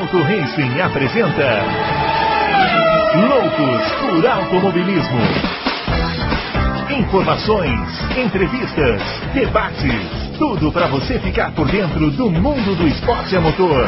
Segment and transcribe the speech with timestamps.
[0.00, 1.62] Adalto Racing apresenta
[3.28, 5.20] Loucos por Automobilismo.
[6.98, 9.02] Informações, entrevistas,
[9.34, 13.86] debates tudo para você ficar por dentro do mundo do esporte a motor.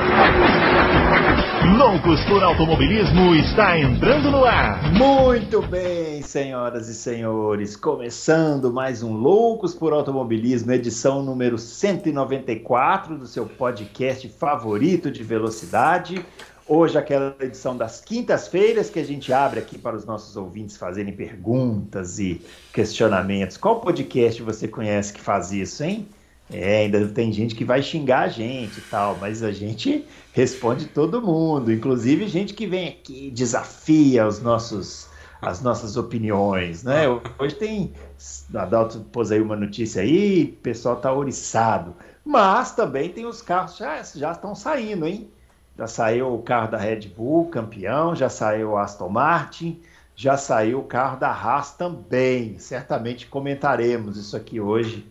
[1.78, 4.92] Loucos por Automobilismo está entrando no ar.
[4.92, 7.74] Muito bem, senhoras e senhores.
[7.74, 16.22] Começando mais um Loucos por Automobilismo, edição número 194 do seu podcast favorito de velocidade.
[16.68, 21.14] Hoje, aquela edição das quintas-feiras que a gente abre aqui para os nossos ouvintes fazerem
[21.14, 22.42] perguntas e
[22.74, 23.56] questionamentos.
[23.56, 26.06] Qual podcast você conhece que faz isso, hein?
[26.52, 30.86] É, ainda tem gente que vai xingar a gente e tal, mas a gente responde
[30.86, 37.02] todo mundo, inclusive gente que vem aqui desafia os nossos as nossas opiniões, né?
[37.36, 37.92] Hoje tem,
[38.54, 43.76] Adalto pôs aí uma notícia aí, o pessoal tá oriçado, mas também tem os carros
[43.76, 45.28] já já estão saindo, hein?
[45.76, 49.80] Já saiu o carro da Red Bull, campeão, já saiu o Aston Martin,
[50.14, 52.58] já saiu o carro da Haas também.
[52.58, 55.10] Certamente comentaremos isso aqui hoje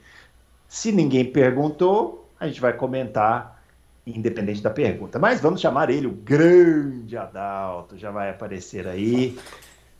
[0.71, 3.61] se ninguém perguntou, a gente vai comentar
[4.07, 5.19] independente da pergunta.
[5.19, 9.37] Mas vamos chamar ele o grande Adalto, já vai aparecer aí,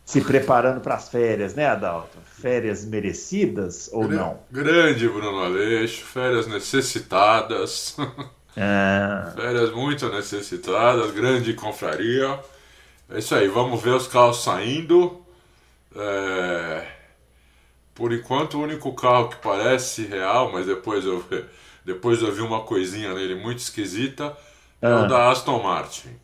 [0.02, 2.16] se preparando para as férias, né, Adalto?
[2.24, 4.38] Férias merecidas ou Gr não?
[4.50, 7.94] Grande Bruno Aleixo, férias necessitadas.
[8.54, 9.30] É...
[9.34, 12.38] Férias muito necessitadas, grande confraria.
[13.08, 15.24] É isso aí, vamos ver os carros saindo.
[15.96, 16.86] É...
[17.94, 21.24] Por enquanto, o único carro que parece real, mas depois eu,
[21.84, 24.36] depois eu vi uma coisinha nele muito esquisita,
[24.80, 25.06] é o ah.
[25.06, 26.16] da Aston Martin.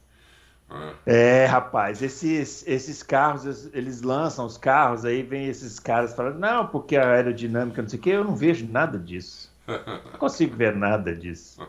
[1.06, 1.44] É.
[1.44, 6.66] é, rapaz, esses, esses carros, eles lançam os carros, aí vem esses caras falando, não,
[6.66, 9.48] porque a aerodinâmica, não sei o que, eu não vejo nada disso.
[9.68, 11.60] Não consigo ver nada disso.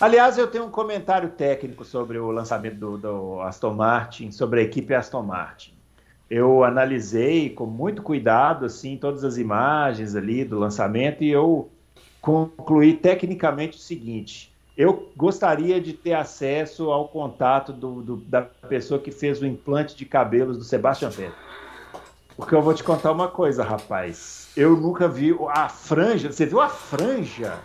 [0.00, 4.62] Aliás, eu tenho um comentário técnico sobre o lançamento do, do Aston Martin, sobre a
[4.62, 5.75] equipe Aston Martin
[6.28, 11.70] eu analisei com muito cuidado assim todas as imagens ali do lançamento e eu
[12.20, 19.00] concluí tecnicamente o seguinte: eu gostaria de ter acesso ao contato do, do, da pessoa
[19.00, 21.46] que fez o implante de cabelos do Sebastian Vettel.
[22.36, 24.48] Porque eu vou te contar uma coisa, rapaz.
[24.54, 26.30] Eu nunca vi a franja.
[26.30, 27.58] Você viu a franja?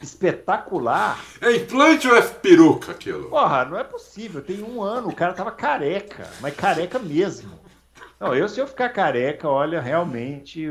[0.00, 1.22] Espetacular.
[1.42, 3.28] É implante ou é peruca aquilo?
[3.28, 4.40] Porra, não é possível.
[4.40, 7.65] Tem um ano, o cara tava careca, mas careca mesmo.
[8.18, 10.66] Não, eu se eu ficar careca, olha, realmente,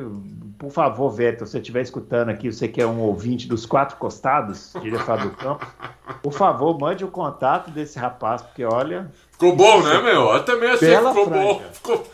[0.57, 3.97] por favor, Vettel, se você estiver escutando aqui, você que é um ouvinte dos quatro
[3.97, 5.67] costados, diria Fábio Campos,
[6.23, 9.11] por favor, mande o contato desse rapaz, porque olha.
[9.31, 10.33] Ficou bom, né, meu?
[10.33, 11.61] Eu também achei que ficou bom.
[11.71, 12.07] Ficou...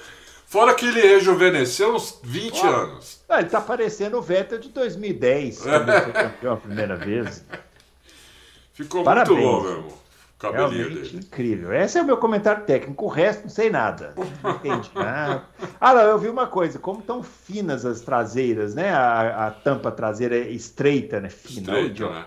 [0.45, 3.21] Fora que ele rejuvenesceu uns 20 anos.
[3.29, 7.45] Ah, ele tá parecendo o Vettel de 2010, quando ele foi campeão a primeira vez.
[8.73, 9.37] Ficou Parabéns.
[9.37, 10.00] muito bom, meu irmão
[10.41, 11.25] cabelinho Realmente dele.
[11.25, 11.73] incrível.
[11.73, 13.05] Esse é o meu comentário técnico.
[13.05, 14.13] O resto, não sei nada.
[14.43, 15.43] Não entendi nada.
[15.79, 16.77] Ah, não, eu vi uma coisa.
[16.77, 18.91] Como estão finas as traseiras, né?
[18.91, 21.27] A, a tampa traseira é estreita, né?
[21.29, 22.25] Fina, estreita, né?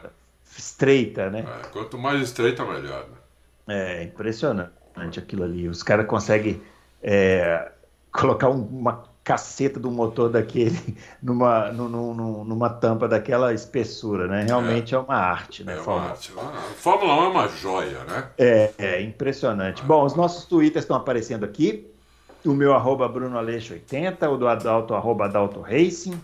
[0.57, 1.45] Estreita, né?
[1.47, 3.07] É, quanto mais estreita, melhor.
[3.67, 4.01] Né?
[4.01, 5.69] É, impressionante aquilo ali.
[5.69, 6.61] Os caras conseguem
[7.03, 7.71] é,
[8.11, 14.45] colocar um, uma caceta do motor daquele numa, numa, numa tampa daquela espessura, né?
[14.47, 15.77] Realmente é, é uma arte, né?
[15.77, 16.31] É uma arte.
[16.77, 18.29] Fórmula 1 é uma joia, né?
[18.37, 19.83] É, é impressionante.
[19.83, 19.85] É.
[19.85, 21.91] Bom, os nossos twitters estão aparecendo aqui.
[22.45, 26.21] O meu arroba Bruno Aleixo 80, o do Adalto, arroba Adalto Racing,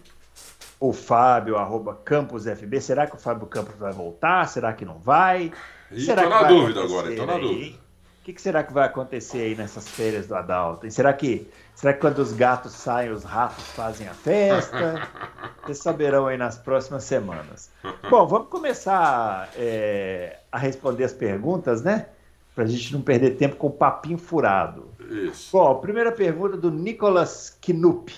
[0.79, 2.79] o Fábio, arroba Campos FB.
[2.83, 4.47] Será que o Fábio Campos vai voltar?
[4.47, 5.51] Será que não vai?
[5.91, 7.41] E será tô na dúvida agora, tô na aí?
[7.41, 7.77] dúvida.
[8.21, 10.87] O que, que será que vai acontecer aí nessas férias do Adalto?
[10.87, 11.49] E será que
[11.81, 15.09] Será que quando os gatos saem, os ratos fazem a festa?
[15.65, 17.71] Vocês saberão aí nas próximas semanas.
[18.11, 22.09] Bom, vamos começar é, a responder as perguntas, né?
[22.55, 24.91] Para a gente não perder tempo com o papinho furado.
[25.09, 25.49] Isso.
[25.53, 28.15] Bom, primeira pergunta do Nicolas Knupp.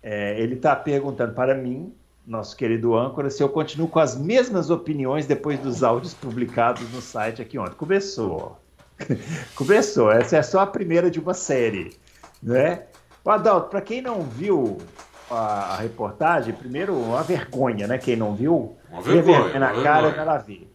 [0.00, 1.92] É, ele está perguntando para mim,
[2.24, 7.02] nosso querido âncora, se eu continuo com as mesmas opiniões depois dos áudios publicados no
[7.02, 7.74] site aqui ontem.
[7.74, 8.56] Começou.
[9.56, 10.12] Começou.
[10.12, 11.90] Essa é só a primeira de uma série.
[12.42, 12.84] Né?
[13.24, 14.78] O Adalto, para quem não viu
[15.30, 17.98] a, reportagem, primeiro, uma vergonha, né?
[17.98, 20.66] Quem não viu, uma vergonha, vergonha na cara ela vê.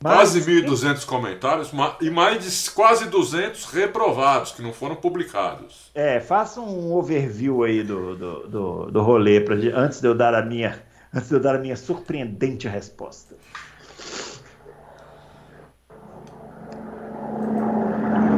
[0.00, 5.90] Mas, quase 1.200 comentários e mais de quase 200 reprovados que não foram publicados.
[5.92, 10.34] É, faça um overview aí do, do, do, do rolê pra, antes de eu dar
[10.34, 10.80] a minha
[11.12, 13.34] antes de eu dar a minha surpreendente resposta.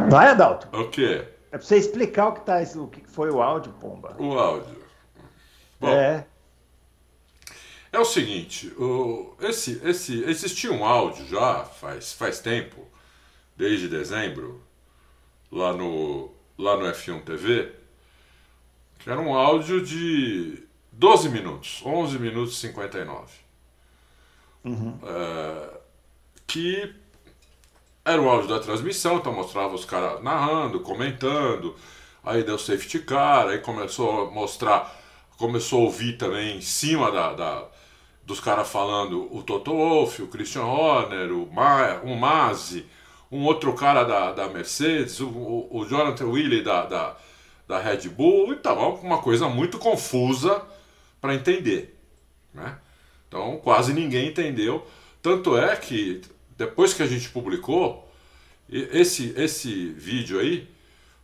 [0.08, 0.66] Vai, Adalto.
[0.72, 1.24] O quê?
[1.52, 4.14] É pra você explicar o que, tá, o que foi o áudio, Pomba.
[4.18, 4.76] O áudio.
[5.80, 6.26] Bom, é.
[7.92, 12.86] É o seguinte, o, esse, esse, existia um áudio já faz, faz tempo
[13.56, 14.62] desde dezembro,
[15.50, 17.72] lá no, lá no F1 TV,
[19.00, 20.62] que era um áudio de
[20.92, 23.32] 12 minutos, 11 minutos e 59.
[24.62, 24.98] Uhum.
[25.02, 25.80] É,
[26.46, 26.94] que
[28.04, 31.74] era o áudio da transmissão, então mostrava os caras narrando, comentando,
[32.24, 34.94] aí deu safety car, aí começou a mostrar,
[35.36, 37.68] começou a ouvir também em cima da, da
[38.24, 42.86] dos caras falando o Toto Wolff, o Christian Horner, o, Ma, o Mazzi,
[43.30, 47.16] um outro cara da, da Mercedes, o, o Jonathan Willey da, da,
[47.66, 50.64] da Red Bull, e tava uma coisa muito confusa
[51.20, 51.98] para entender.
[52.54, 52.78] Né?
[53.26, 54.86] Então quase ninguém entendeu.
[55.20, 56.22] Tanto é que
[56.60, 58.06] depois que a gente publicou,
[58.68, 60.68] esse, esse vídeo aí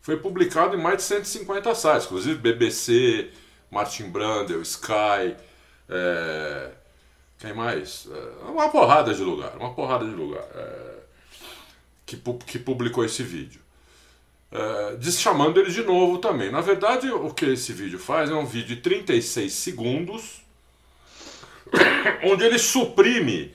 [0.01, 3.29] foi publicado em mais de 150 sites, inclusive BBC,
[3.71, 5.37] Martin Brandel, Sky,
[5.91, 6.71] é,
[7.39, 8.09] quem mais?
[8.11, 10.95] É, uma porrada de lugar, uma porrada de lugar é,
[12.07, 12.17] que,
[12.47, 13.61] que publicou esse vídeo.
[14.51, 16.51] É, chamando ele de novo também.
[16.51, 20.41] Na verdade, o que esse vídeo faz é um vídeo de 36 segundos,
[22.25, 23.55] onde ele suprime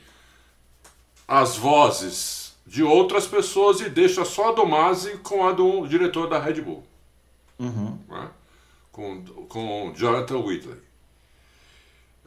[1.31, 6.27] as vozes de outras pessoas e deixa só a do Masi com a do diretor
[6.27, 6.83] da Red Bull.
[7.57, 7.97] Uhum.
[8.09, 8.29] Né?
[8.91, 10.77] Com, com Jonathan Whitley.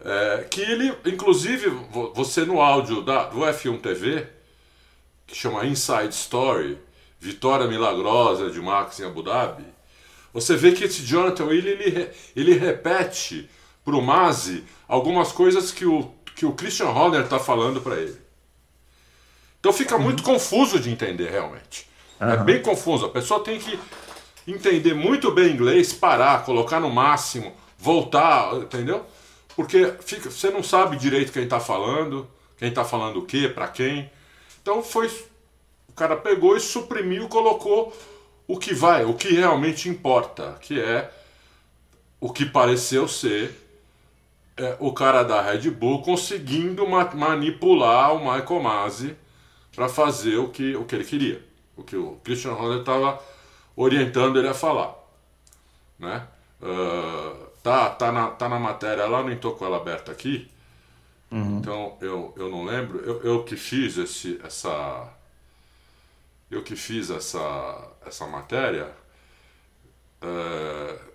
[0.03, 1.69] É, que ele, inclusive,
[2.15, 4.27] você no áudio da, do F1 TV,
[5.27, 6.79] que chama Inside Story,
[7.21, 9.67] Vitória Milagrosa de Max em Abu Dhabi,
[10.33, 13.51] você vê que esse Jonathan Whitley ele, ele repete
[13.85, 18.24] pro Masi algumas coisas que o, que o Christian Horner está falando para ele.
[19.65, 20.35] Então fica muito uhum.
[20.35, 21.89] confuso de entender realmente.
[22.21, 22.29] Uhum.
[22.29, 23.07] É bem confuso.
[23.07, 23.81] A pessoa tem que
[24.47, 29.07] entender muito bem inglês, parar, colocar no máximo, voltar, entendeu?
[29.57, 32.29] Porque fica, você não sabe direito quem está falando,
[32.59, 34.11] quem está falando o quê, para quem.
[34.61, 35.07] Então foi.
[35.89, 37.91] O cara pegou e suprimiu, colocou
[38.47, 41.11] o que vai, o que realmente importa, que é
[42.21, 43.59] o que pareceu ser
[44.59, 49.24] é, o cara da Red Bull conseguindo ma manipular o Michael Masi
[49.75, 51.45] para fazer o que, o que ele queria,
[51.77, 53.21] o que o Christian Horner estava
[53.77, 54.95] orientando ele a falar.
[55.99, 56.27] Né?
[56.61, 60.51] Uh, tá, tá, na, tá na matéria lá, nem tô com ela aberta aqui,
[61.31, 61.59] uhum.
[61.59, 62.99] então eu, eu não lembro.
[63.01, 65.13] Eu, eu que fiz esse, essa.
[66.51, 68.91] Eu que fiz essa, essa matéria.
[70.23, 71.15] Uh,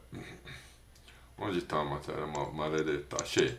[1.38, 2.27] onde está a matéria?
[2.27, 3.57] Maledeta, achei.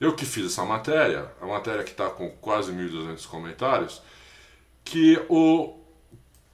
[0.00, 4.02] Eu que fiz essa matéria, a matéria que está com quase 1.200 comentários,
[4.84, 5.74] que o,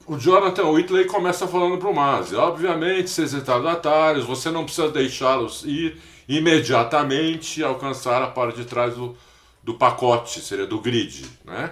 [0.07, 5.63] o Jonathan Whitley começa falando para o Masi, obviamente, seus retardatários, você não precisa deixá-los
[5.65, 9.17] ir imediatamente alcançar a parte de trás do,
[9.61, 11.71] do pacote, seria do grid, né?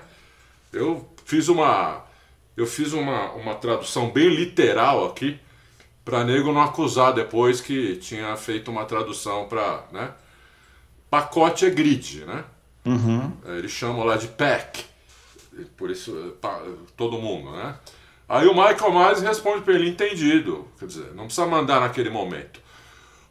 [0.71, 2.03] Eu fiz uma
[2.57, 5.39] eu fiz uma, uma tradução bem literal aqui
[6.03, 10.11] para nego não acusar depois que tinha feito uma tradução para, né?
[11.09, 12.43] Pacote é grid, né?
[12.85, 13.31] Uhum.
[13.57, 14.88] Eles chamam lá de pack
[15.65, 16.35] por isso
[16.95, 17.75] todo mundo, né?
[18.27, 20.67] Aí o Michael Myers responde para ele, entendido.
[20.77, 22.61] Quer dizer, não precisa mandar naquele momento.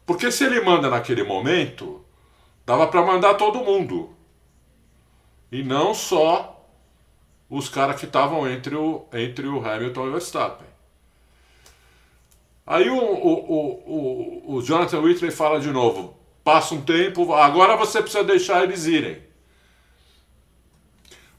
[0.05, 2.03] Porque se ele manda naquele momento,
[2.65, 4.09] dava para mandar todo mundo.
[5.51, 6.67] E não só
[7.49, 10.67] os caras que estavam entre o, entre o Hamilton e o Verstappen.
[12.67, 18.01] Aí o, o, o, o Jonathan Whitley fala de novo: passa um tempo, agora você
[18.01, 19.28] precisa deixar eles irem.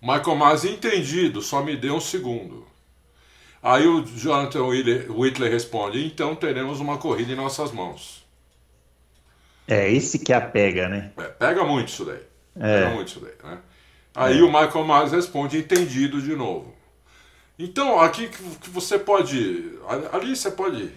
[0.01, 2.67] Michael Masi entendido, só me dê um segundo.
[3.63, 8.25] Aí o Jonathan Whitley responde: então teremos uma corrida em nossas mãos.
[9.69, 11.13] É esse que a pega, né?
[11.19, 12.23] É, pega muito isso daí.
[12.57, 12.81] É.
[12.81, 13.59] Pega muito isso daí, né?
[14.15, 14.43] Aí é.
[14.43, 16.75] o Michael Myers responde: entendido de novo.
[17.59, 19.79] Então, aqui que você pode.
[20.13, 20.91] Ali você pode.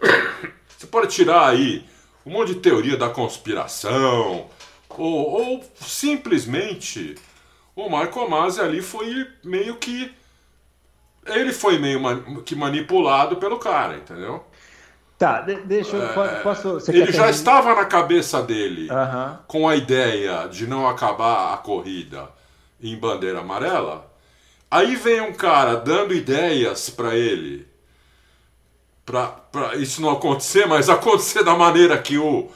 [0.76, 1.86] Você pode tirar aí
[2.26, 4.46] um monte de teoria da conspiração,
[4.90, 7.14] ou, ou simplesmente
[7.76, 10.12] o Michael Masi ali foi meio que.
[11.26, 14.44] Ele foi meio man, que manipulado pelo cara, entendeu?
[15.18, 16.24] Tá, deixa eu.
[16.24, 19.38] É, posso, ele já estava na cabeça dele uhum.
[19.46, 22.28] com a ideia de não acabar a corrida
[22.80, 24.10] em bandeira amarela.
[24.70, 27.66] Aí vem um cara dando ideias para ele
[29.06, 32.50] para isso não acontecer, mas acontecer da maneira que o,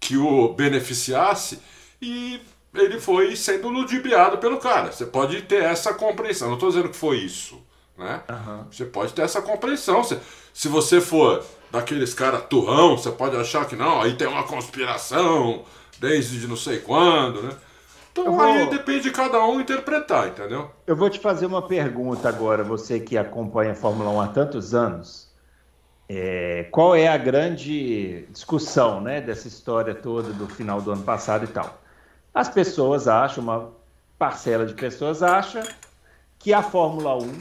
[0.00, 1.60] que o beneficiasse.
[2.02, 2.40] E
[2.74, 4.90] ele foi sendo ludibriado pelo cara.
[4.90, 6.48] Você pode ter essa compreensão.
[6.48, 7.62] Não estou dizendo que foi isso.
[7.96, 8.20] Né?
[8.28, 8.64] Uhum.
[8.70, 10.02] Você pode ter essa compreensão.
[10.02, 10.18] Se,
[10.52, 15.64] se você for daqueles caras turrão, você pode achar que não, aí tem uma conspiração
[15.98, 17.42] desde de não sei quando.
[17.42, 17.52] Né?
[18.12, 18.40] Então vou...
[18.40, 20.70] aí depende de cada um interpretar, entendeu?
[20.86, 24.74] Eu vou te fazer uma pergunta agora, você que acompanha a Fórmula 1 há tantos
[24.74, 25.32] anos.
[26.08, 31.44] É, qual é a grande discussão né, dessa história toda do final do ano passado
[31.44, 31.82] e tal?
[32.34, 33.70] As pessoas acham, uma
[34.18, 35.62] parcela de pessoas acha
[36.38, 37.32] que a Fórmula 1,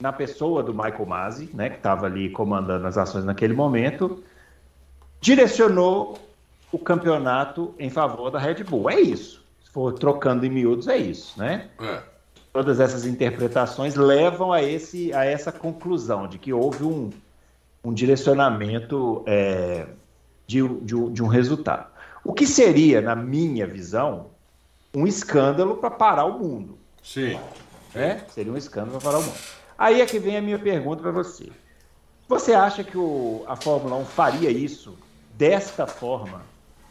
[0.00, 4.22] na pessoa do Michael Masi, né, que estava ali comandando as ações naquele momento,
[5.20, 6.18] direcionou
[6.72, 8.90] o campeonato em favor da Red Bull.
[8.90, 9.44] É isso.
[9.64, 11.68] Se for trocando em miúdos, é isso, né?
[11.80, 12.02] É.
[12.52, 17.10] Todas essas interpretações levam a, esse, a essa conclusão de que houve um,
[17.84, 19.86] um direcionamento é,
[20.46, 21.95] de, de, de um resultado.
[22.26, 24.30] O que seria, na minha visão,
[24.92, 26.76] um escândalo para parar o mundo.
[27.00, 27.38] Sim.
[27.94, 28.24] Né?
[28.28, 29.38] Seria um escândalo para parar o mundo.
[29.78, 31.48] Aí é que vem a minha pergunta para você.
[32.28, 34.98] Você acha que o, a Fórmula 1 faria isso
[35.34, 36.42] desta forma,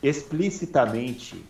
[0.01, 1.43] explicitamente,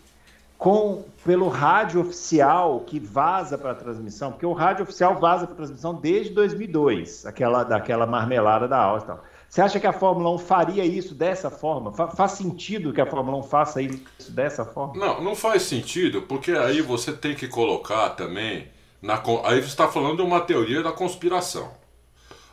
[0.58, 4.32] com pelo rádio oficial que vaza para a transmissão?
[4.32, 9.20] Porque o rádio oficial vaza para a transmissão desde 2002, aquela daquela marmelada da Áustria.
[9.48, 11.92] Você acha que a Fórmula 1 faria isso dessa forma?
[11.92, 14.94] Fa faz sentido que a Fórmula 1 faça isso dessa forma?
[14.94, 18.68] Não, não faz sentido, porque aí você tem que colocar também.
[19.00, 21.70] Na, aí você está falando de uma teoria da conspiração.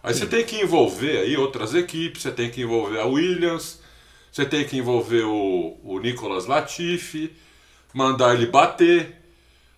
[0.04, 0.22] Aí Sim.
[0.22, 3.82] você tem que envolver aí outras equipes, você tem que envolver a Williams,
[4.32, 7.34] você tem que envolver o, o Nicolas Latifi,
[7.94, 9.22] mandar ele bater,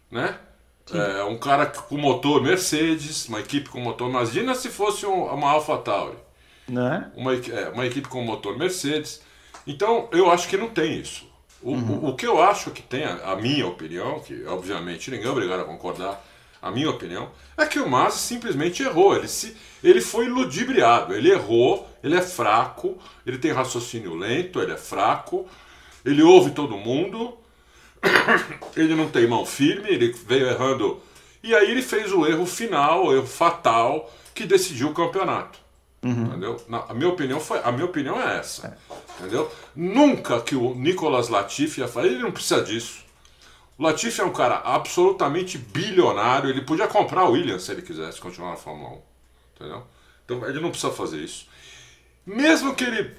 [0.10, 0.38] né?
[0.94, 4.08] É, um cara com motor Mercedes, uma equipe com motor.
[4.08, 6.25] Imagina se fosse um, uma AlphaTauri.
[6.68, 7.12] Né?
[7.16, 9.22] Uma, é, uma equipe com motor Mercedes.
[9.68, 11.28] Então, eu acho que não tem isso.
[11.62, 11.98] O, uhum.
[11.98, 15.32] o, o, que eu acho que tem, a, a, minha opinião, que obviamente ninguém é
[15.32, 16.24] obrigado a concordar,
[16.62, 19.16] a minha opinião, é que o Masi simplesmente errou.
[19.16, 21.14] Ele, se, ele foi ludibriado.
[21.14, 25.48] Ele errou, ele é fraco, ele tem raciocínio lento, ele é fraco,
[26.04, 27.38] ele ouve todo mundo,
[28.76, 31.02] ele não tem mão firme, ele veio errando.
[31.44, 35.60] E aí ele fez o erro final, o erro fatal, que decidiu o campeonato.
[36.06, 36.26] Uhum.
[36.26, 36.64] Entendeu?
[36.70, 38.68] Na, a, minha opinião foi, a minha opinião é essa.
[38.68, 38.94] É.
[39.20, 39.52] Entendeu?
[39.76, 43.04] Nunca que o Nicolas Latifi ia falar, ele não precisa disso.
[43.76, 48.22] O Latifi é um cara absolutamente bilionário, ele podia comprar o Williams se ele quisesse
[48.22, 49.02] continuar na Fórmula 1.
[49.56, 49.84] Entendeu?
[50.24, 51.48] Então ele não precisa fazer isso.
[52.24, 53.12] Mesmo que ele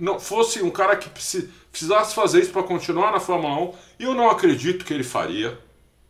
[0.00, 1.08] não fosse um cara que
[1.70, 5.56] precisasse fazer isso para continuar na Fórmula 1, eu não acredito que ele faria.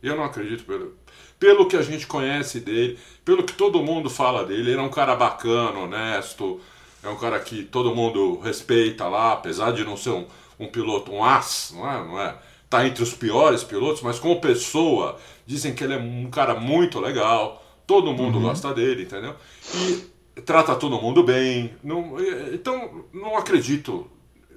[0.01, 0.97] Eu não acredito pelo,
[1.43, 4.87] pelo que a gente conhece dele, pelo que todo mundo fala dele, ele é um
[4.87, 6.61] cara bacana, honesto,
[7.03, 10.25] é um cara que todo mundo respeita lá, apesar de não ser um,
[10.57, 12.05] um piloto, um as, não é?
[12.05, 12.37] Não é?
[12.69, 16.97] Tá entre os piores pilotos, mas como pessoa, dizem que ele é um cara muito
[17.01, 18.43] legal, todo mundo uhum.
[18.43, 19.35] gosta dele, entendeu?
[19.75, 21.73] E trata todo mundo bem.
[21.83, 22.15] Não,
[22.53, 24.09] então, não acredito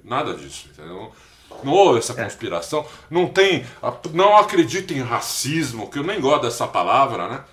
[0.05, 1.11] nada disso, entendeu?
[1.63, 2.23] Não houve essa é.
[2.23, 2.85] conspiração.
[3.09, 3.65] Não tem.
[4.13, 7.43] Não acredito em racismo, que eu nem gosto dessa palavra, né?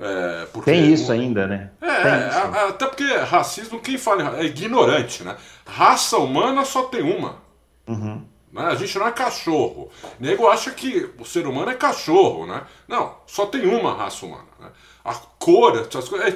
[0.00, 1.70] É, tem isso ainda, né?
[1.82, 5.36] É, é até porque racismo, quem fala é ignorante, né?
[5.66, 7.42] Raça humana só tem uma.
[7.86, 8.24] Uhum.
[8.52, 8.62] Né?
[8.62, 9.90] A gente não é cachorro.
[10.04, 12.62] O nego acha que o ser humano é cachorro, né?
[12.86, 14.46] Não, só tem uma raça humana.
[14.60, 14.70] Né?
[15.04, 15.88] A cor,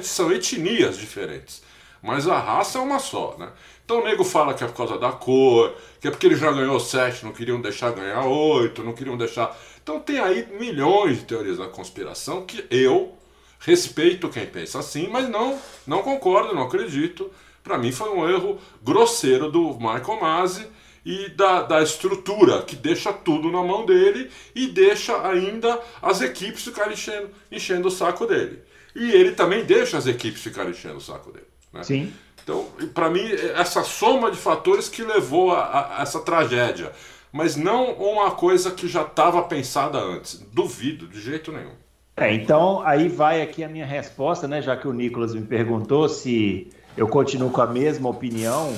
[0.03, 1.63] são etnias diferentes.
[2.03, 3.49] Mas a raça é uma só, né?
[3.85, 6.51] Então o nego fala que é por causa da cor, que é porque ele já
[6.51, 9.57] ganhou sete, não queriam deixar ganhar oito, não queriam deixar.
[9.81, 13.17] Então tem aí milhões de teorias da conspiração que eu
[13.59, 15.57] respeito quem pensa assim, mas não,
[15.87, 17.31] não concordo, não acredito.
[17.63, 20.67] Para mim foi um erro grosseiro do Michael Masi
[21.05, 26.63] e da, da estrutura que deixa tudo na mão dele e deixa ainda as equipes
[26.63, 28.61] ficarem enchendo, enchendo o saco dele.
[28.93, 31.52] E ele também deixa as equipes ficarem enchendo o saco dele.
[31.73, 31.83] Né?
[31.83, 32.13] Sim.
[32.43, 33.25] Então, para mim,
[33.55, 36.91] essa soma de fatores que levou a, a essa tragédia.
[37.31, 40.35] Mas não uma coisa que já estava pensada antes.
[40.53, 41.71] Duvido, de jeito nenhum.
[42.15, 44.61] É, então aí vai aqui a minha resposta, né?
[44.61, 48.71] Já que o Nicolas me perguntou se eu continuo com a mesma opinião.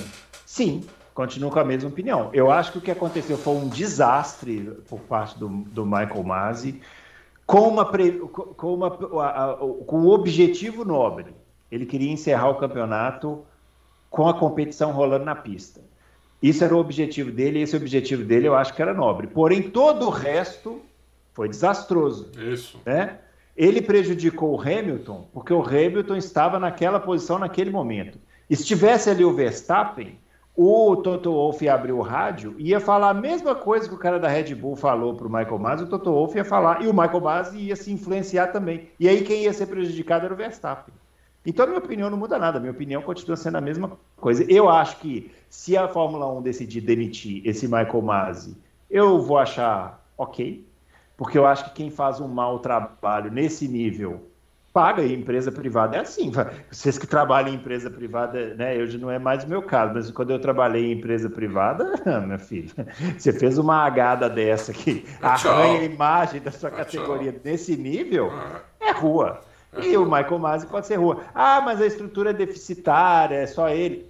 [0.46, 2.30] Sim, continuo com a mesma opinião.
[2.32, 6.82] Eu acho que o que aconteceu foi um desastre por parte do, do Michael Masi,
[7.46, 11.36] com, uma, com, uma, com um objetivo nobre.
[11.72, 13.46] Ele queria encerrar o campeonato
[14.10, 15.82] com a competição rolando na pista.
[16.42, 19.28] Isso era o objetivo dele, e esse objetivo dele eu acho que era nobre.
[19.28, 20.82] Porém, todo o resto
[21.34, 22.32] foi desastroso.
[22.38, 22.80] Isso.
[22.86, 23.18] Né?
[23.58, 28.20] Ele prejudicou o Hamilton, porque o Hamilton estava naquela posição naquele momento.
[28.50, 30.20] E se tivesse ali o Verstappen,
[30.56, 34.20] o Toto Wolff abriu o rádio e ia falar a mesma coisa que o cara
[34.20, 36.94] da Red Bull falou para o Michael Masi, o Toto Wolff ia falar, e o
[36.94, 38.90] Michael Masi ia se influenciar também.
[39.00, 40.94] E aí quem ia ser prejudicado era o Verstappen.
[41.46, 44.44] Então, a minha opinião não muda nada, a minha opinião continua sendo a mesma coisa.
[44.52, 48.58] Eu acho que se a Fórmula 1 decidir demitir esse Michael Masi,
[48.90, 50.66] eu vou achar ok.
[51.18, 54.30] porque eu acho que quem faz um mau trabalho nesse nível
[54.76, 56.34] paga e empresa privada é assim.
[56.70, 58.76] Vocês que trabalham em empresa privada, né?
[58.78, 61.94] Hoje não é mais o meu caso, mas quando eu trabalhei em empresa privada,
[62.26, 62.70] minha filha,
[63.18, 67.78] você fez uma agada dessa que é, arranha a imagem da sua é, categoria nesse
[67.78, 68.30] nível,
[68.82, 69.40] é rua.
[69.82, 71.22] E o Michael Masi pode ser rua.
[71.34, 74.06] Ah, mas a estrutura é deficitária, é só ele.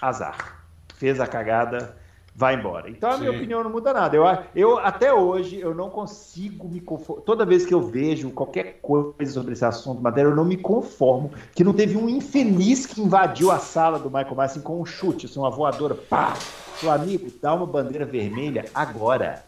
[0.00, 0.62] Azar.
[0.96, 1.96] Fez a cagada,
[2.34, 2.88] vai embora.
[2.88, 3.20] Então a Sim.
[3.20, 4.16] minha opinião não muda nada.
[4.16, 7.22] Eu, eu até hoje eu não consigo me conformar.
[7.22, 11.32] Toda vez que eu vejo qualquer coisa sobre esse assunto, matéria, eu não me conformo
[11.54, 14.84] que não teve um infeliz que invadiu a sala do Michael Myers assim, com um
[14.84, 16.34] chute, assim, uma voadora, pá.
[16.76, 19.44] Seu amigo, dá uma bandeira vermelha agora.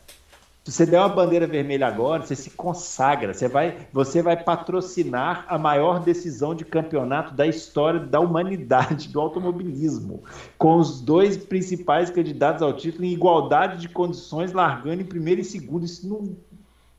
[0.65, 5.45] Se você der uma bandeira vermelha agora, você se consagra, você vai, você vai patrocinar
[5.47, 10.25] a maior decisão de campeonato da história da humanidade, do automobilismo,
[10.57, 15.45] com os dois principais candidatos ao título em igualdade de condições, largando em primeiro e
[15.45, 15.85] segundo.
[15.85, 16.35] Isso não,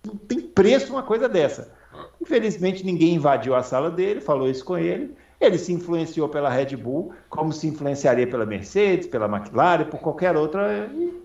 [0.06, 1.74] não tem preço uma coisa dessa.
[2.22, 5.16] Infelizmente, ninguém invadiu a sala dele, falou isso com ele.
[5.42, 10.38] Ele se influenciou pela Red Bull, como se influenciaria pela Mercedes, pela McLaren, por qualquer
[10.38, 10.88] outra.
[10.94, 11.25] E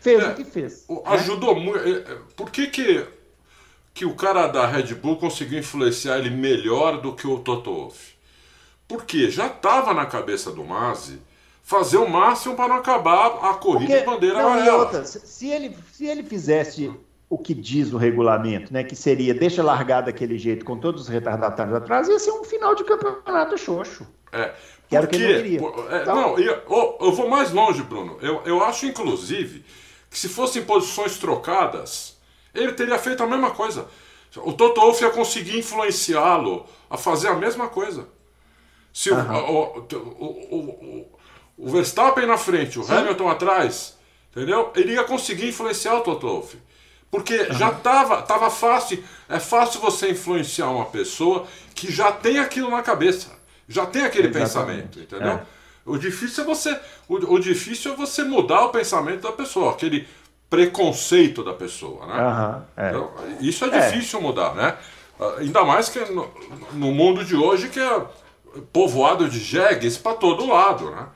[0.00, 0.86] fez é, o que fez.
[1.04, 1.60] Ajudou né?
[1.60, 1.78] muito.
[1.78, 3.06] É, por que, que,
[3.94, 8.14] que o cara da Red Bull conseguiu influenciar ele melhor do que o Toto Wolff?
[8.88, 11.20] Porque já estava na cabeça do Masi
[11.62, 14.78] fazer o máximo para não acabar a corrida Porque, de bandeira não, amarela.
[14.78, 16.92] Outra, se, ele, se ele fizesse
[17.28, 21.08] o que diz o regulamento, né, que seria deixa largar daquele jeito com todos os
[21.08, 24.04] retardatários atrás, ia ser um final de campeonato xoxo.
[24.32, 24.52] É,
[24.88, 25.60] que era o que ele queria.
[25.90, 28.18] É, então, não, eu, eu, vou mais longe, Bruno.
[28.20, 29.64] Eu, eu acho, inclusive,
[30.10, 32.16] que se fossem posições trocadas,
[32.52, 33.86] ele teria feito a mesma coisa.
[34.36, 38.08] O Toto Wolff ia conseguir influenciá-lo a fazer a mesma coisa.
[38.92, 39.34] Se uhum.
[39.34, 41.18] o, o, o,
[41.58, 42.92] o, Verstappen na frente, o Sim.
[42.92, 43.96] Hamilton atrás,
[44.30, 44.72] entendeu?
[44.74, 46.58] Ele ia conseguir influenciar o Toto Wolff.
[47.10, 47.54] Porque uhum.
[47.54, 49.02] já estava tava fácil.
[49.28, 53.30] É fácil você influenciar uma pessoa que já tem aquilo na cabeça.
[53.68, 54.98] Já tem aquele Exatamente.
[54.98, 55.32] pensamento, entendeu?
[55.32, 55.46] É.
[55.90, 60.06] O difícil é você, o, o, difícil é você mudar o pensamento da pessoa, aquele
[60.48, 62.22] preconceito da pessoa, né?
[62.22, 62.88] Uhum, é.
[62.90, 64.76] então, isso é, é difícil mudar, né?
[65.18, 66.30] Ah, ainda mais que no,
[66.74, 68.02] no, mundo de hoje que é
[68.72, 71.06] povoado de jegues para todo lado, né?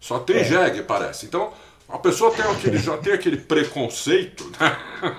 [0.00, 0.44] Só tem é.
[0.44, 1.26] jegue, parece.
[1.26, 1.52] Então,
[1.88, 4.76] a pessoa tem aquele, já tem aquele preconceito, né?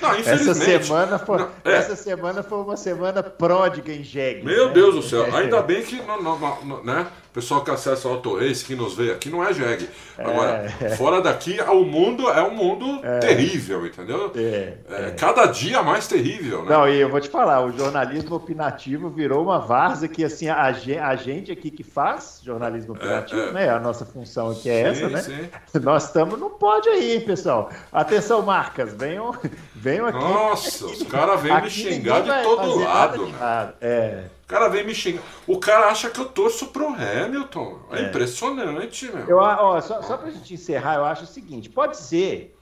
[0.00, 1.72] Não, essa semana, foi, não, é.
[1.74, 4.44] essa semana foi uma semana pródiga em jegue.
[4.44, 4.72] Meu né?
[4.72, 5.36] Deus do céu, é.
[5.36, 7.08] ainda bem que não, não, não, né?
[7.34, 9.90] Pessoal que acessa o Auto Race, que nos vê aqui, não é jegue.
[10.16, 10.90] Agora, é.
[10.90, 13.18] fora daqui, o mundo é um mundo é.
[13.18, 14.30] terrível, entendeu?
[14.36, 15.10] É, é.
[15.18, 16.70] Cada dia mais terrível, né?
[16.70, 20.62] Não, e eu vou te falar, o jornalismo opinativo virou uma várzea que, assim, a,
[20.62, 23.68] a gente aqui que faz jornalismo opinativo, né?
[23.68, 25.22] A nossa função aqui é sim, essa, né?
[25.22, 25.80] Sim.
[25.80, 27.68] Nós estamos no pódio aí, hein, pessoal?
[27.92, 29.36] Atenção, marcas, venham,
[29.84, 30.18] venham aqui.
[30.18, 33.74] Nossa, os caras vêm me xingar de todo lado, né?
[33.82, 34.24] É.
[34.42, 35.22] O cara vem me xingar.
[35.46, 37.80] O cara acha que eu torço pro Hamilton.
[37.90, 38.02] É, é.
[38.08, 39.28] impressionante, meu.
[39.28, 42.56] Eu, ó, só, só pra gente encerrar, eu acho o seguinte: pode ser,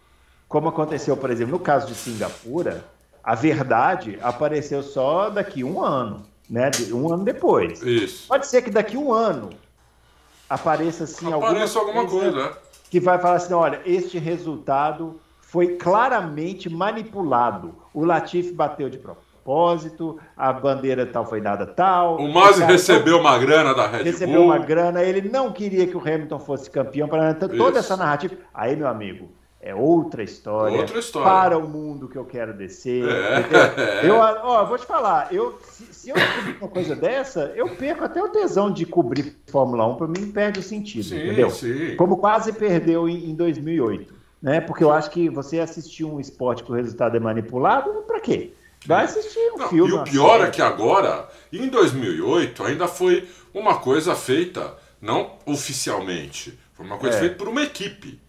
[0.49, 2.85] como aconteceu, por exemplo, no caso de Singapura,
[3.23, 6.73] a verdade apareceu só daqui um ano, né?
[6.93, 7.81] Um ano depois.
[7.83, 8.27] Isso.
[8.27, 9.51] Pode ser que daqui um ano
[10.51, 12.59] apareça assim Apareça alguma, coisa, alguma coisa
[12.91, 15.21] que vai falar assim: olha, este resultado
[15.53, 17.75] foi claramente manipulado.
[17.93, 22.17] O Latifi bateu de propósito propósito, a bandeira tal foi dada tal.
[22.17, 24.05] O Masi recebeu uma grana da Red Bull.
[24.05, 27.79] Recebeu uma grana, ele não queria que o Hamilton fosse campeão, para toda Isso.
[27.79, 28.37] essa narrativa.
[28.55, 31.29] Aí, meu amigo, é outra história, outra história.
[31.29, 33.05] para o mundo que eu quero descer.
[33.05, 34.07] É.
[34.07, 38.05] Eu, ó, vou te falar, eu, se, se eu descobrir uma coisa dessa, eu perco
[38.05, 41.51] até o tesão de cobrir Fórmula 1, para mim perde o sentido, sim, entendeu?
[41.51, 41.97] Sim.
[41.97, 44.22] Como quase perdeu em, em 2008.
[44.43, 44.61] Né?
[44.61, 48.53] Porque eu acho que você assistir um esporte que o resultado é manipulado, para quê?
[48.85, 49.93] Vai assistir um Não, filme.
[49.93, 50.49] E o pior série.
[50.49, 57.17] é que agora, em 2008, ainda foi uma coisa feita, não oficialmente, foi uma coisa
[57.17, 57.21] é.
[57.21, 58.21] feita por uma equipe.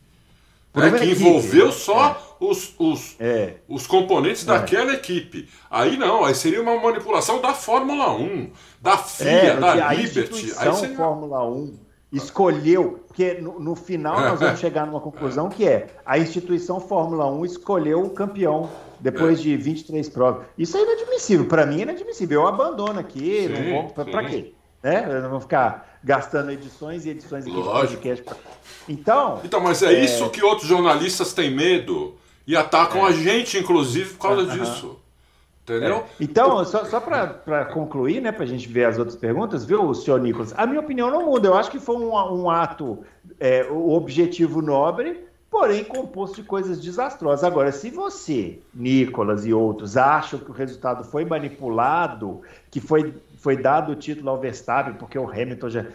[0.75, 2.43] Né, que equipe, envolveu só é.
[2.43, 3.55] os, os, é.
[3.67, 4.47] os componentes é.
[4.47, 5.47] daquela equipe.
[5.69, 10.53] Aí não, aí seria uma manipulação da Fórmula 1, da FIA, é, da Liberty.
[10.57, 10.95] Aí seria...
[10.95, 16.17] Fórmula 1 escolheu, porque no, no final nós vamos chegar numa conclusão que é a
[16.17, 19.43] instituição Fórmula 1 escolheu o campeão depois é.
[19.43, 20.45] de 23 provas.
[20.57, 21.45] Isso é inadmissível.
[21.47, 22.41] Para mim é inadmissível.
[22.41, 23.47] Eu abandono aqui.
[23.47, 24.05] Sim, não vou.
[24.05, 24.53] Para quê?
[24.81, 25.05] Né?
[25.09, 28.01] Eu não vou ficar gastando edições e edições aqui Lógico.
[28.01, 28.43] de podcast.
[28.87, 29.41] Então.
[29.43, 33.09] Então, mas é, é, isso que outros jornalistas têm medo e atacam é.
[33.09, 34.99] a gente, inclusive, por causa disso.
[35.63, 35.97] Entendeu?
[35.97, 36.05] É.
[36.19, 40.19] Então, só, só para concluir, né, para a gente ver as outras perguntas, viu, senhor
[40.19, 40.53] Nicolas?
[40.57, 41.47] A minha opinião não muda.
[41.47, 42.99] Eu acho que foi um, um ato,
[43.39, 47.45] é, o objetivo nobre, porém composto de coisas desastrosas.
[47.45, 53.55] Agora, se você, Nicolas e outros, acham que o resultado foi manipulado, que foi, foi
[53.55, 55.85] dado o título ao Verstappen, porque o Hamilton já.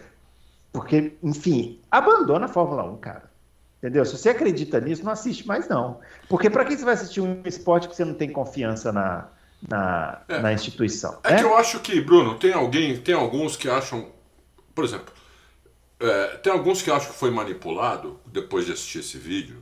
[0.73, 3.29] Porque, enfim, abandona a Fórmula 1, cara.
[3.77, 4.03] Entendeu?
[4.03, 5.99] Se você acredita nisso, não assiste mais, não.
[6.27, 9.29] Porque para que você vai assistir um esporte que você não tem confiança na,
[9.67, 10.39] na, é.
[10.39, 11.19] na instituição?
[11.23, 14.07] É, que eu acho que, Bruno, tem alguém, tem alguns que acham.
[14.73, 15.13] Por exemplo,
[15.99, 19.61] é, tem alguns que acham que foi manipulado, depois de assistir esse vídeo.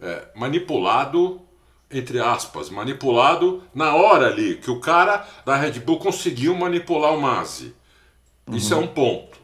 [0.00, 1.40] É, manipulado,
[1.90, 7.20] entre aspas, manipulado na hora ali, que o cara da Red Bull conseguiu manipular o
[7.20, 7.74] Masi.
[8.50, 8.82] Isso é uhum.
[8.82, 9.38] é um ponto.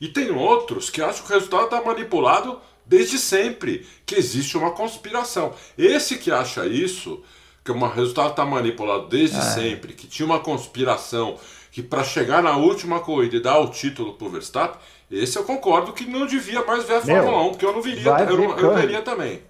[0.00, 4.70] E tem outros que acham que o resultado está manipulado desde sempre que existe uma
[4.70, 5.54] conspiração.
[5.76, 7.22] Esse que acha isso,
[7.68, 9.42] que o resultado está manipulado desde é.
[9.42, 11.36] sempre, que tinha uma conspiração,
[11.70, 15.44] que para chegar na última corrida e dar o título para o Verstappen, esse eu
[15.44, 18.58] concordo que não devia mais ver a Fórmula 1, porque eu não veria, eu, não,
[18.58, 19.42] eu veria também.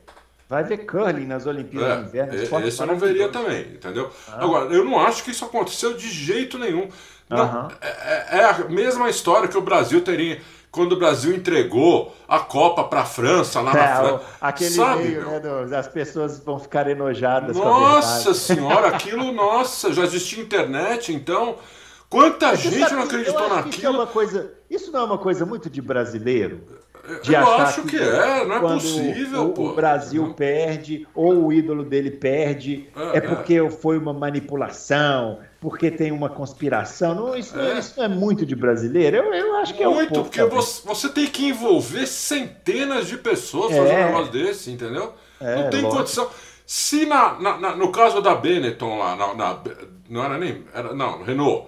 [0.48, 2.66] Vai ver curling nas Olimpíadas é, de Inverno.
[2.66, 4.10] Esse eu não veria também, entendeu?
[4.28, 4.42] Ah.
[4.42, 6.88] Agora, eu não acho que isso aconteceu de jeito nenhum.
[7.28, 7.72] Não, uh -huh.
[7.82, 12.84] é, é, a mesma história que o Brasil teria quando o Brasil entregou a Copa
[12.84, 14.24] para a França, lá é, na França.
[14.40, 20.02] Aquele Sabe, meio, né, do, as pessoas vão ficar enojadas Nossa senhora, aquilo, nossa, já
[20.02, 21.56] existia internet, então...
[22.10, 23.76] Quanta Mas gente não acreditou naquilo?
[23.76, 26.62] Isso, é uma coisa, isso não é uma coisa muito de brasileiro?
[27.22, 29.70] De eu acho que, que é, não é possível, o, pô.
[29.70, 30.32] O Brasil não.
[30.32, 33.70] perde, ou o ídolo dele perde, é, é porque é.
[33.70, 37.14] foi uma manipulação, porque tem uma conspiração.
[37.14, 37.78] Não, isso, é.
[37.78, 39.16] isso não é muito de brasileiro.
[39.16, 40.30] Eu, eu acho que muito, é um pouco.
[40.30, 43.76] porque você, você, tem que envolver centenas de pessoas é.
[43.76, 45.14] fazendo um negócio desse, entendeu?
[45.40, 45.96] É, não tem lógico.
[45.96, 46.30] condição.
[46.64, 49.58] Se na, na, na, no caso da Benetton lá, na,
[50.08, 50.64] não era nem.
[50.72, 51.66] Era, não, Renault.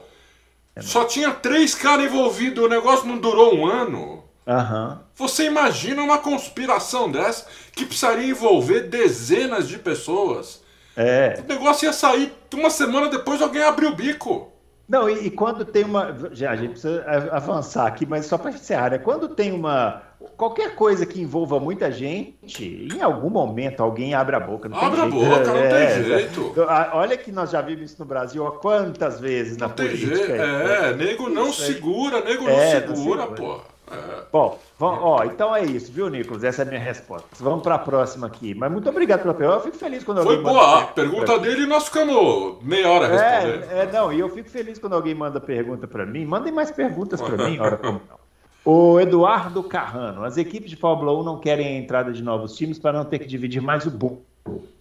[0.80, 4.24] Só tinha três caras envolvidos, o negócio não durou um ano.
[4.46, 4.98] Uhum.
[5.16, 10.62] Você imagina uma conspiração dessa que precisaria envolver dezenas de pessoas?
[10.96, 11.40] É.
[11.44, 14.50] O negócio ia sair uma semana depois alguém abriu o bico.
[14.88, 16.16] Não, e, e, quando tem uma.
[16.32, 18.98] Já, a gente precisa avançar aqui, mas só para encerrar, né?
[18.98, 20.02] Quando tem uma.
[20.36, 24.68] Qualquer coisa que envolva muita gente, em algum momento alguém abre a boca.
[24.68, 26.54] Não abre a boca, não é, tem jeito.
[26.92, 30.16] Olha que nós já vimos isso no Brasil há quantas vezes não na tem política.
[30.16, 30.32] Jeito.
[30.32, 33.60] É, é, nego não segura, nego é, não segura, pô.
[33.90, 34.22] É.
[34.32, 36.44] Bom, vamos, ó, então é isso, viu, Nicolas?
[36.44, 37.26] Essa é a minha resposta.
[37.40, 38.54] Vamos para a próxima aqui.
[38.54, 39.58] Mas muito obrigado pela pergunta.
[39.58, 43.08] Eu fico feliz quando alguém Foi boa a pergunta dele e nós ficamos meia hora
[43.08, 43.72] respondendo.
[43.72, 46.24] É, é, não, e eu fico feliz quando alguém manda pergunta para mim.
[46.24, 48.20] Mandem mais perguntas para mim, hora como não.
[48.64, 50.22] O Eduardo Carrano.
[50.22, 53.18] As equipes de Fórmula 1 não querem a entrada de novos times para não ter
[53.18, 54.22] que dividir mais o bolo.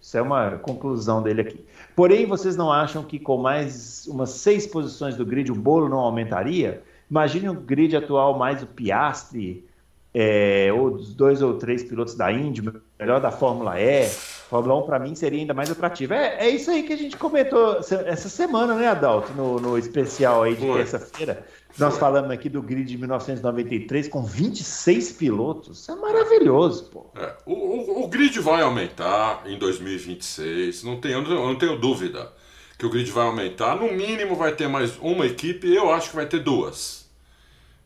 [0.00, 1.64] Isso é uma conclusão dele aqui.
[1.94, 5.98] Porém, vocês não acham que com mais umas seis posições do grid o bolo não
[5.98, 6.82] aumentaria?
[7.10, 9.66] Imagine o grid atual mais o Piastri,
[10.12, 12.62] é, ou dois ou três pilotos da Indy,
[12.98, 14.08] melhor da Fórmula E.
[14.08, 16.12] Fórmula 1 para mim seria ainda mais atrativo.
[16.12, 20.42] É, é isso aí que a gente comentou essa semana, né, Adalto, no, no especial
[20.42, 21.46] aí de terça-feira.
[21.78, 25.78] Nós falamos aqui do grid de 1993 com 26 pilotos.
[25.78, 27.06] Isso é maravilhoso, pô.
[27.16, 32.32] É, o, o, o, grid vai aumentar em 2026, não tenho, não tenho dúvida
[32.76, 33.76] que o grid vai aumentar.
[33.76, 36.99] No mínimo vai ter mais uma equipe, eu acho que vai ter duas.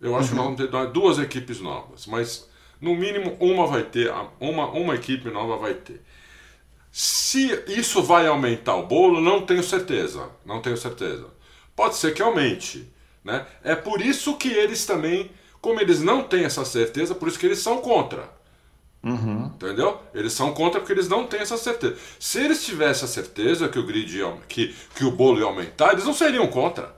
[0.04, 0.56] Eu acho uhum.
[0.56, 2.46] que nós vamos ter duas equipes novas, mas
[2.78, 6.02] no mínimo uma vai ter, uma, uma equipe nova vai ter.
[6.92, 10.28] Se isso vai aumentar o bolo, não tenho certeza.
[10.44, 11.26] Não tenho certeza.
[11.74, 12.86] Pode ser que aumente.
[13.24, 13.46] Né?
[13.64, 17.46] É por isso que eles também, como eles não têm essa certeza, por isso que
[17.46, 18.30] eles são contra.
[19.02, 19.46] Uhum.
[19.46, 19.98] Entendeu?
[20.14, 21.96] Eles são contra porque eles não têm essa certeza.
[22.20, 25.92] Se eles tivessem a certeza que o grid ia, que, que o bolo ia aumentar,
[25.92, 26.94] eles não seriam contra.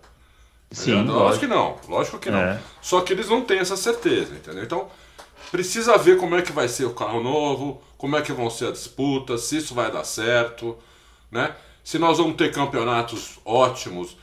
[0.76, 1.12] Sim, lógico.
[1.12, 2.38] lógico que não, lógico que não.
[2.38, 2.60] É.
[2.82, 4.62] Só que eles não têm essa certeza, entendeu?
[4.62, 4.88] Então,
[5.50, 8.66] precisa ver como é que vai ser o carro novo, como é que vão ser
[8.66, 10.76] as disputas, se isso vai dar certo,
[11.30, 11.54] né?
[11.82, 14.18] Se nós vamos ter campeonatos ótimos.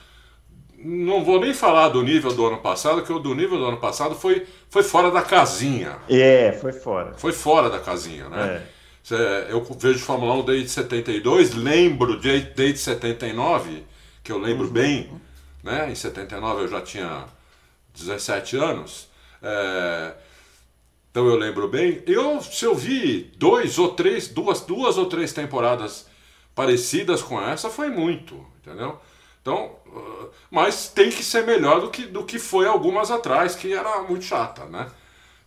[0.77, 3.77] Não vou nem falar do nível do ano passado, que o do nível do ano
[3.77, 5.97] passado foi, foi fora da casinha.
[6.07, 7.13] É, foi fora.
[7.17, 8.61] Foi fora da casinha, né?
[9.09, 9.47] É.
[9.49, 13.83] Eu vejo Fórmula 1 desde 72, lembro desde 79,
[14.23, 14.73] que eu lembro uhum.
[14.73, 15.09] bem
[15.63, 15.89] né?
[15.89, 17.25] Em 79 eu já tinha
[17.95, 19.07] 17 anos.
[19.41, 20.13] É...
[21.09, 22.03] Então eu lembro bem.
[22.05, 26.07] Eu, se eu vi dois ou três, duas, duas ou três temporadas
[26.55, 28.99] parecidas com essa, foi muito, entendeu?
[29.41, 33.73] Então, uh, mas tem que ser melhor do que, do que foi algumas atrás, que
[33.73, 34.87] era muito chata, né?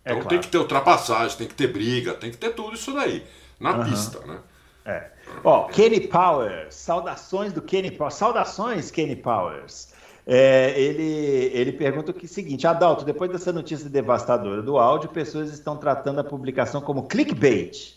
[0.05, 0.29] É então é claro.
[0.29, 3.27] tem que ter ultrapassagem, tem que ter briga, tem que ter tudo isso daí,
[3.59, 3.85] na uhum.
[3.85, 4.39] pista, né?
[4.85, 5.11] É.
[5.43, 9.96] Ó, Kenny Powers, saudações do Kenny Powers, saudações Kenny Powers.
[10.27, 15.53] É, ele, ele pergunta o, que, seguinte: Adalto, depois dessa notícia devastadora do áudio, pessoas
[15.53, 17.95] estão tratando a publicação como clickbait.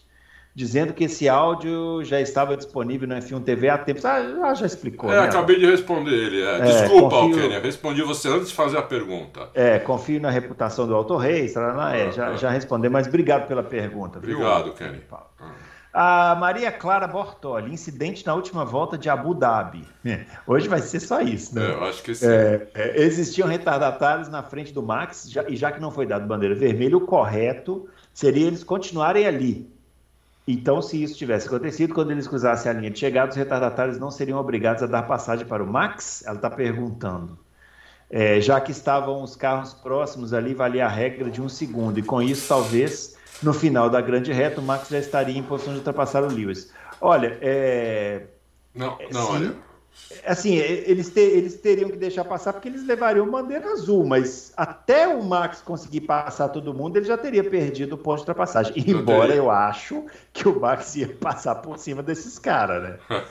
[0.54, 4.02] dizendo que esse áudio já estava disponível no F1 TV há tempo.
[4.06, 5.12] Ah, já explicou.
[5.12, 5.28] É, né?
[5.28, 6.44] acabei de responder ele.
[6.44, 6.58] É.
[6.58, 7.62] É, Desculpa, confio...
[7.62, 9.50] Respondi você antes de fazer a pergunta.
[9.56, 12.38] É, confio na reputação do Auto Reis, é, ah, já, é.
[12.38, 14.20] já respondeu, mas obrigado pela pergunta.
[14.20, 15.02] Obrigado, Kenny.
[15.92, 19.88] A Maria Clara Bortoli, incidente na última volta de Abu Dhabi.
[20.46, 21.66] Hoje vai ser só isso, né?
[21.66, 22.28] É, eu acho que sim.
[22.28, 26.28] É, é, existiam retardatários na frente do Max, já, e já que não foi dado
[26.28, 29.68] bandeira vermelha, o correto seria eles continuarem ali.
[30.48, 34.10] Então, se isso tivesse acontecido, quando eles cruzassem a linha de chegada, os retardatários não
[34.10, 36.24] seriam obrigados a dar passagem para o Max?
[36.26, 37.38] Ela está perguntando.
[38.10, 42.02] É, já que estavam os carros próximos ali, valia a regra de um segundo, e
[42.02, 45.80] com isso, talvez no final da grande reta, o Max já estaria em posição de
[45.80, 46.72] ultrapassar o Lewis.
[47.02, 48.24] Olha, é.
[48.74, 49.56] Não, não, sim, olha.
[50.26, 55.08] Assim, eles, ter, eles teriam que deixar passar porque eles levariam bandeira azul, mas até
[55.08, 58.74] o Max conseguir passar todo mundo, ele já teria perdido o ponto de ultrapassagem.
[58.88, 63.00] Embora eu acho que o Max ia passar por cima desses caras, né?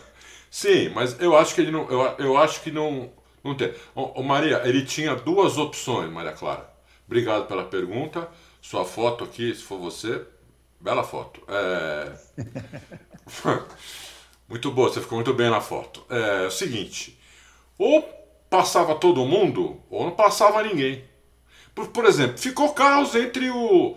[0.50, 1.88] Sim, mas eu acho que ele não.
[1.90, 3.10] Eu, eu acho que não.
[3.44, 3.72] Não tem.
[3.94, 6.68] O Maria, ele tinha duas opções, Maria Clara.
[7.06, 8.28] Obrigado pela pergunta.
[8.60, 10.22] Sua foto aqui, se for você,
[10.80, 11.42] bela foto.
[11.48, 12.12] É...
[14.48, 16.04] muito boa, você ficou muito bem na foto.
[16.10, 17.18] É, é o seguinte:
[17.78, 18.02] ou
[18.50, 21.04] passava todo mundo, ou não passava ninguém.
[21.74, 23.96] Por, por exemplo, ficou caos entre o.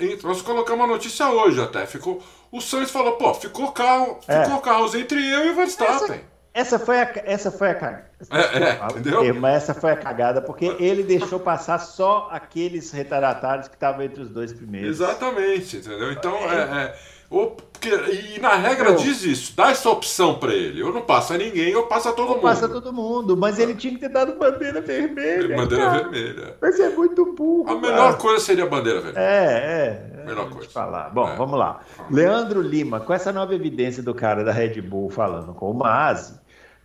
[0.00, 1.86] Entre, nós colocamos uma notícia hoje até.
[1.86, 4.44] Ficou, o Sainz falou, pô, ficou carro, é.
[4.44, 6.20] ficou caos entre eu e o Verstappen.
[6.60, 6.78] Essa...
[6.78, 8.08] Foi a, essa foi a cagada.
[8.30, 9.34] É, é, entendeu?
[9.34, 14.22] Mas essa foi a cagada, porque ele deixou passar só aqueles retardatários que estavam entre
[14.22, 14.90] os dois primeiros.
[14.90, 16.12] Exatamente, entendeu?
[16.12, 16.94] Então, é, é, é
[17.30, 17.90] ou, porque,
[18.34, 20.80] e na regra eu, diz isso, dá essa opção para ele.
[20.80, 22.40] Eu não passo a ninguém, eu passo a todo mundo.
[22.40, 25.54] Passa todo mundo, mas ele tinha que ter dado bandeira vermelha.
[25.54, 26.02] Bandeira cara.
[26.08, 26.56] vermelha.
[26.60, 27.64] Mas é muito burro.
[27.64, 27.80] A cara.
[27.80, 29.22] melhor coisa seria a bandeira vermelha.
[29.22, 30.24] É, é.
[30.24, 30.70] Melhor coisa.
[30.70, 31.10] Falar.
[31.10, 31.36] Bom, é.
[31.36, 31.80] vamos lá.
[32.10, 36.34] Leandro Lima, com essa nova evidência do cara da Red Bull falando com o Mazi,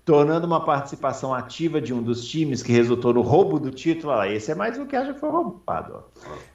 [0.05, 4.11] tornando uma participação ativa de um dos times que resultou no roubo do título.
[4.11, 6.03] Ah, esse é mais um que acha que foi roubado.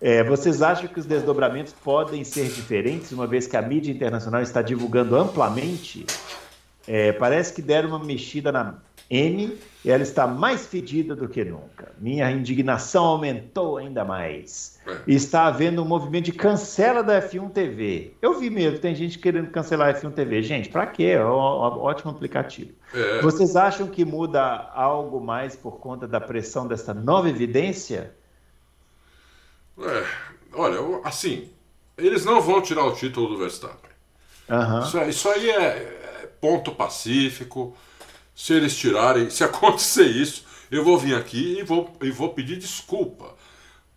[0.01, 4.43] É, vocês acham que os desdobramentos podem ser diferentes, uma vez que a mídia internacional
[4.43, 6.05] está divulgando amplamente?
[6.87, 8.75] É, parece que deram uma mexida na
[9.11, 9.57] M
[9.91, 11.93] ela está mais fedida do que nunca.
[11.99, 14.79] Minha indignação aumentou ainda mais.
[14.87, 14.99] É.
[15.07, 18.13] Está havendo um movimento de cancela da F1 TV.
[18.21, 20.43] Eu vi mesmo, tem gente querendo cancelar a F1 TV.
[20.43, 21.05] Gente, para quê?
[21.05, 22.73] É um, ótimo aplicativo.
[22.93, 23.23] É.
[23.23, 24.43] Vocês acham que muda
[24.75, 28.15] algo mais por conta da pressão dessa nova evidência?
[29.79, 30.05] É,
[30.53, 31.49] olha, assim,
[31.97, 33.91] eles não vão tirar o título do Verstappen.
[34.51, 34.81] Uhum.
[34.81, 35.67] Isso, isso aí é,
[36.23, 37.77] é ponto pacífico
[38.39, 42.57] se eles tirarem, se acontecer isso, eu vou vir aqui e vou, e vou pedir
[42.57, 43.35] desculpa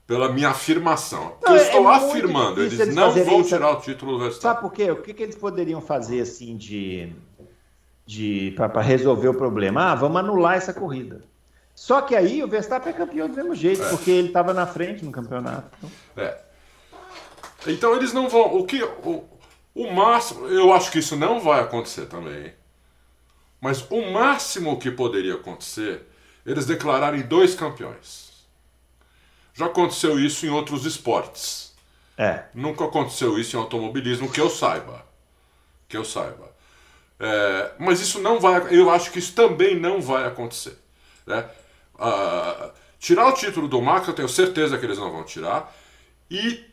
[0.07, 1.37] pela minha afirmação.
[1.43, 4.41] Não, eu estou é afirmando, eles, eles não vão tirar o título do Verstappen.
[4.41, 4.89] Sabe por quê?
[4.89, 7.13] O que, que eles poderiam fazer assim de,
[8.03, 9.91] de para resolver o problema?
[9.91, 11.21] Ah, vamos anular essa corrida.
[11.75, 13.89] Só que aí o Verstappen é campeão do mesmo jeito, é.
[13.89, 15.69] porque ele estava na frente no campeonato.
[16.17, 16.35] É.
[17.67, 18.55] Então eles não vão.
[18.55, 19.23] O que o,
[19.75, 22.53] o máximo, eu acho que isso não vai acontecer também.
[23.61, 26.01] Mas o máximo que poderia acontecer,
[26.43, 28.31] eles declararem dois campeões.
[29.53, 31.71] Já aconteceu isso em outros esportes.
[32.17, 32.45] É.
[32.55, 35.05] Nunca aconteceu isso em automobilismo, que eu saiba.
[35.87, 36.49] Que eu saiba.
[37.19, 38.75] É, mas isso não vai.
[38.75, 40.75] Eu acho que isso também não vai acontecer.
[41.27, 41.47] Né?
[41.99, 45.71] Ah, tirar o título do Max, eu tenho certeza que eles não vão tirar.
[46.31, 46.65] E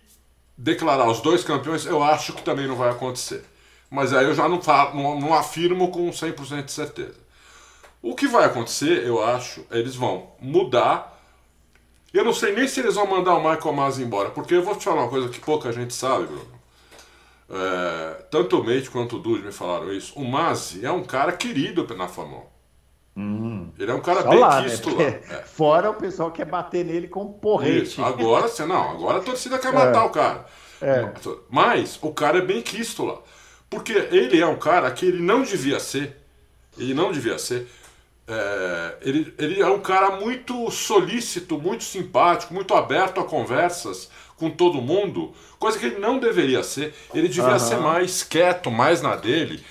[0.57, 3.45] declarar os dois campeões, eu acho que também não vai acontecer
[3.91, 7.17] mas aí eu já não, falo, não, não afirmo com 100% de certeza.
[8.03, 11.19] O que vai acontecer, eu acho, eles vão mudar.
[12.13, 14.77] Eu não sei nem se eles vão mandar o Michael Masi embora, porque eu vou
[14.77, 16.59] te falar uma coisa que pouca gente sabe, Bruno.
[17.51, 20.19] É, tanto o Mate quanto o Dude me falaram isso.
[20.19, 22.43] O Masi é um cara querido na Fórmula
[23.17, 23.21] 1.
[23.21, 25.21] Hum, ele é um cara bem lá, quisto né?
[25.29, 25.37] lá.
[25.37, 25.43] É.
[25.43, 27.83] Fora o pessoal quer bater nele com porrete.
[27.85, 28.05] Isso.
[28.05, 30.07] Agora, não, agora a torcida quer matar é.
[30.07, 30.47] o cara.
[30.81, 31.13] É.
[31.51, 33.19] Mas o cara é bem quisto lá.
[33.71, 36.17] Porque ele é um cara que ele não devia ser.
[36.77, 37.69] Ele não devia ser.
[38.27, 44.51] É, ele, ele é um cara muito solícito, muito simpático, muito aberto a conversas com
[44.51, 46.95] todo mundo, coisa que ele não deveria ser.
[47.13, 47.59] Ele devia uhum.
[47.59, 49.63] ser mais quieto, mais na dele.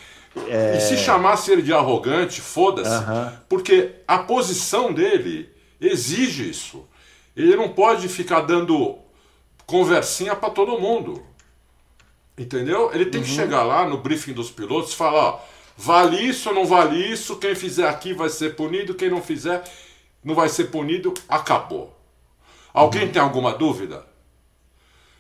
[0.48, 0.78] É...
[0.78, 3.32] E se chamasse ele de arrogante, foda-se, uhum.
[3.48, 6.86] porque a posição dele exige isso.
[7.36, 8.98] Ele não pode ficar dando
[9.66, 11.24] conversinha para todo mundo.
[12.38, 12.92] Entendeu?
[12.94, 13.28] Ele tem uhum.
[13.28, 15.40] que chegar lá no briefing dos pilotos e falar: ó,
[15.76, 19.64] vale isso ou não vale isso, quem fizer aqui vai ser punido, quem não fizer
[20.24, 21.98] não vai ser punido, acabou.
[22.74, 23.12] Alguém uhum.
[23.12, 24.06] tem alguma dúvida?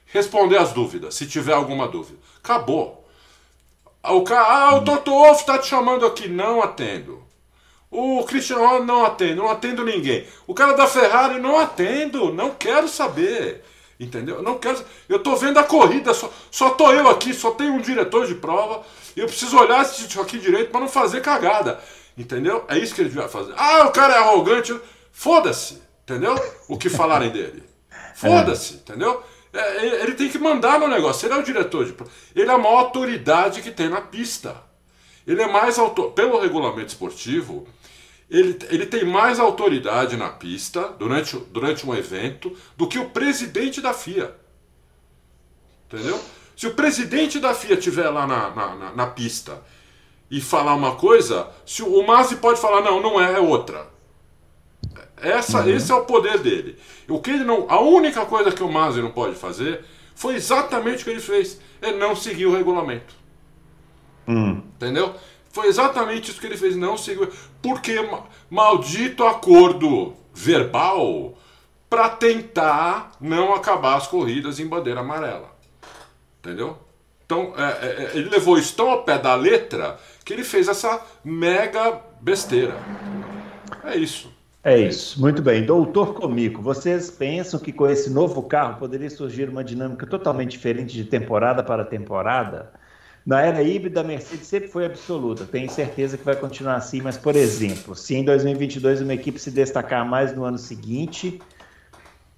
[0.05, 2.19] Responder as dúvidas, se tiver alguma dúvida.
[2.43, 3.05] Acabou.
[4.03, 6.27] O cara, ah, o Toto Wolff tá te chamando aqui.
[6.27, 7.23] Não atendo.
[7.89, 10.25] O Cristiano Ronaldo não atendo, não atendo ninguém.
[10.45, 13.63] O cara da Ferrari não atendo, não quero saber.
[13.99, 14.43] Entendeu?
[14.43, 14.83] Não quero.
[15.09, 18.35] Eu tô vendo a corrida, só, só tô eu aqui, só tem um diretor de
[18.35, 18.83] prova.
[19.15, 21.79] E eu preciso olhar isso aqui direito para não fazer cagada.
[22.15, 22.63] Entendeu?
[22.67, 23.53] É isso que ele devia fazer.
[23.57, 24.79] Ah, o cara é arrogante.
[25.11, 25.81] Foda-se.
[26.03, 26.35] Entendeu?
[26.67, 27.63] O que falarem dele.
[28.15, 29.23] Foda-se, entendeu?
[29.51, 31.25] É, ele tem que mandar no negócio.
[31.25, 32.11] Ele é o diretor de prova.
[32.35, 34.55] Ele é a maior autoridade que tem na pista.
[35.25, 36.11] Ele é mais autor.
[36.11, 37.67] Pelo regulamento esportivo,
[38.29, 43.81] ele, ele tem mais autoridade na pista durante, durante um evento do que o presidente
[43.81, 44.35] da FIA.
[45.85, 46.19] Entendeu?
[46.55, 49.61] Se o presidente da FIA estiver lá na, na, na, na, pista
[50.29, 53.87] e falar uma coisa, se o, o Masi pode falar, não, não é, é outra.
[55.15, 55.69] Essa, uhum.
[55.69, 56.77] Esse é o poder dele.
[57.07, 61.01] O que ele não, a única coisa que o Masi não pode fazer foi exatamente
[61.01, 61.61] o que ele fez.
[61.81, 63.15] É não seguir o regulamento.
[64.27, 64.63] Uhum.
[64.75, 65.15] Entendeu?
[65.57, 67.31] Foi exatamente isso que ele fez, não seguiu.
[67.63, 67.95] Porque
[68.47, 71.35] maldito acordo verbal
[71.89, 75.49] para tentar não acabar as corridas em bandeira amarela.
[76.37, 76.77] Entendeu?
[77.25, 80.67] Então, é, é, é, ele levou isso tão ao pé da letra que ele fez
[80.67, 82.75] essa mega besteira.
[83.83, 84.31] É isso.
[84.63, 85.65] É isso, muito bem.
[85.65, 90.93] Doutor Comico, vocês pensam que com esse novo carro poderia surgir uma dinâmica totalmente diferente
[90.93, 92.71] de temporada para temporada?
[93.27, 95.43] Na era híbrida, a Mercedes sempre foi absoluta.
[95.43, 99.51] Tenho certeza que vai continuar assim, mas, por exemplo, se em 2022 uma equipe se
[99.51, 101.41] destacar mais no ano seguinte,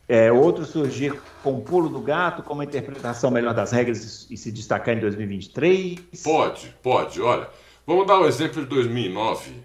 [0.08, 4.36] é, outro surgir com o pulo do gato, com uma interpretação melhor das regras e
[4.36, 6.24] se destacar em 2023?
[6.24, 7.22] Pode, pode.
[7.22, 7.48] Olha,
[7.86, 9.58] vamos dar o um exemplo de 2009,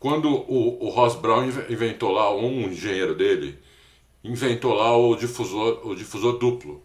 [0.00, 3.56] quando o, o Ross Brown inventou lá, um engenheiro dele,
[4.24, 6.82] inventou lá o difusor, o difusor duplo.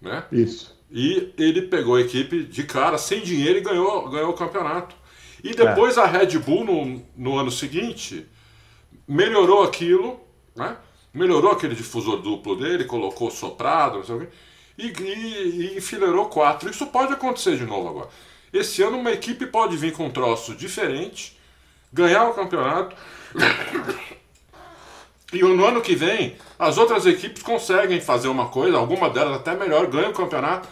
[0.00, 0.22] Né?
[0.30, 0.79] Isso.
[0.90, 4.96] E ele pegou a equipe de cara, sem dinheiro, e ganhou, ganhou o campeonato.
[5.42, 6.00] E depois é.
[6.00, 8.26] a Red Bull, no, no ano seguinte,
[9.06, 10.20] melhorou aquilo,
[10.54, 10.76] né?
[11.14, 14.28] melhorou aquele difusor duplo dele, colocou soprado, não sei o quê,
[14.76, 16.68] e, e, e enfileirou quatro.
[16.68, 18.08] Isso pode acontecer de novo agora.
[18.52, 21.38] Esse ano uma equipe pode vir com um troço diferente,
[21.92, 22.96] ganhar o campeonato.
[25.32, 29.54] E no ano que vem, as outras equipes conseguem fazer uma coisa, alguma delas até
[29.54, 30.68] melhor, ganham o campeonato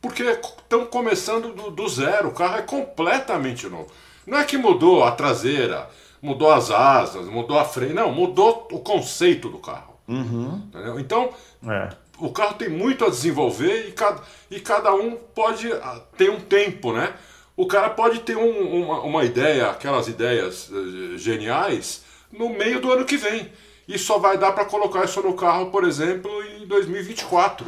[0.00, 2.28] porque estão começando do, do, zero.
[2.28, 3.88] O carro é completamente novo.
[4.26, 5.88] Não é que mudou a traseira,
[6.22, 7.94] mudou as asas, mudou a freio.
[7.94, 9.98] Não, mudou o conceito do carro.
[10.06, 10.62] Uhum.
[10.98, 11.30] Então,
[11.66, 11.90] é.
[12.18, 16.40] o carro tem muito a desenvolver e cada, e cada um pode ah, ter um
[16.40, 17.12] tempo, né?
[17.56, 22.92] O cara pode ter um, uma, uma ideia, aquelas ideias uh, geniais, no meio do
[22.92, 23.50] ano que vem.
[23.86, 27.66] E só vai dar para colocar isso no carro, por exemplo, em 2024.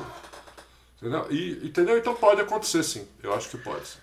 [1.00, 1.26] Entendeu?
[1.30, 1.96] E, entendeu?
[1.96, 3.08] Então pode acontecer sim.
[3.22, 3.86] Eu acho que pode.
[3.86, 3.98] Sim.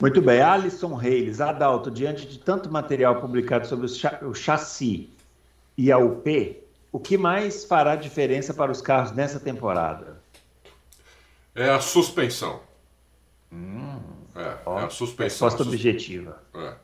[0.00, 0.40] Muito bem.
[0.40, 5.10] Alisson Reis, Adalto, diante de tanto material publicado sobre o, cha o chassi
[5.76, 6.56] e a UP,
[6.92, 10.20] o que mais fará diferença para os carros nessa temporada?
[11.54, 12.60] É a suspensão.
[13.52, 13.98] Hum,
[14.36, 15.48] é, ó, é a suspensão.
[15.48, 16.40] Resposta objetiva.
[16.54, 16.74] É.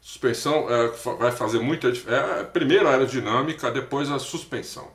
[0.00, 2.22] Suspensão é, vai fazer muita diferença.
[2.22, 4.88] É, primeiro a aerodinâmica, depois a suspensão.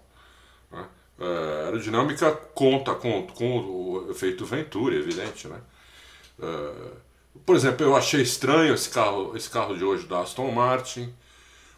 [1.22, 5.58] Uh, aerodinâmica conta com, com o efeito Venturi, evidente, né?
[6.40, 6.98] Uh,
[7.46, 11.14] por exemplo, eu achei estranho esse carro, esse carro de hoje da Aston Martin,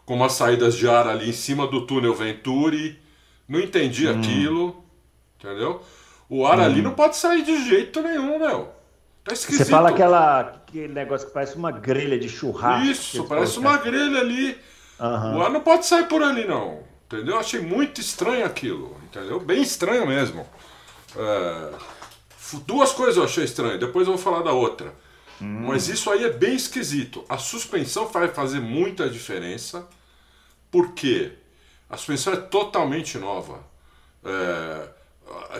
[0.05, 2.97] com umas saídas de ar ali em cima do túnel Venturi.
[3.45, 4.17] Não entendi hum.
[4.17, 4.85] aquilo,
[5.37, 5.81] entendeu?
[6.29, 6.63] O ar hum.
[6.63, 8.71] ali não pode sair de jeito nenhum, meu.
[9.25, 9.65] Tá esquisito.
[9.65, 12.85] Você fala aquela, aquele negócio que parece uma grelha de churrasco.
[12.85, 14.57] Isso, parece uma grelha ali.
[14.99, 15.37] Uhum.
[15.37, 16.92] O ar não pode sair por ali, não.
[17.13, 17.37] Entendeu?
[17.37, 19.39] Achei muito estranho aquilo, entendeu?
[19.39, 20.47] Bem estranho mesmo.
[21.15, 21.69] É...
[22.65, 24.93] Duas coisas eu achei estranho, depois eu vou falar da outra.
[25.39, 25.67] Hum.
[25.67, 27.23] Mas isso aí é bem esquisito.
[27.29, 29.87] A suspensão vai fazer muita diferença,
[30.71, 31.33] porque
[31.87, 33.59] a suspensão é totalmente nova.
[34.25, 34.87] É...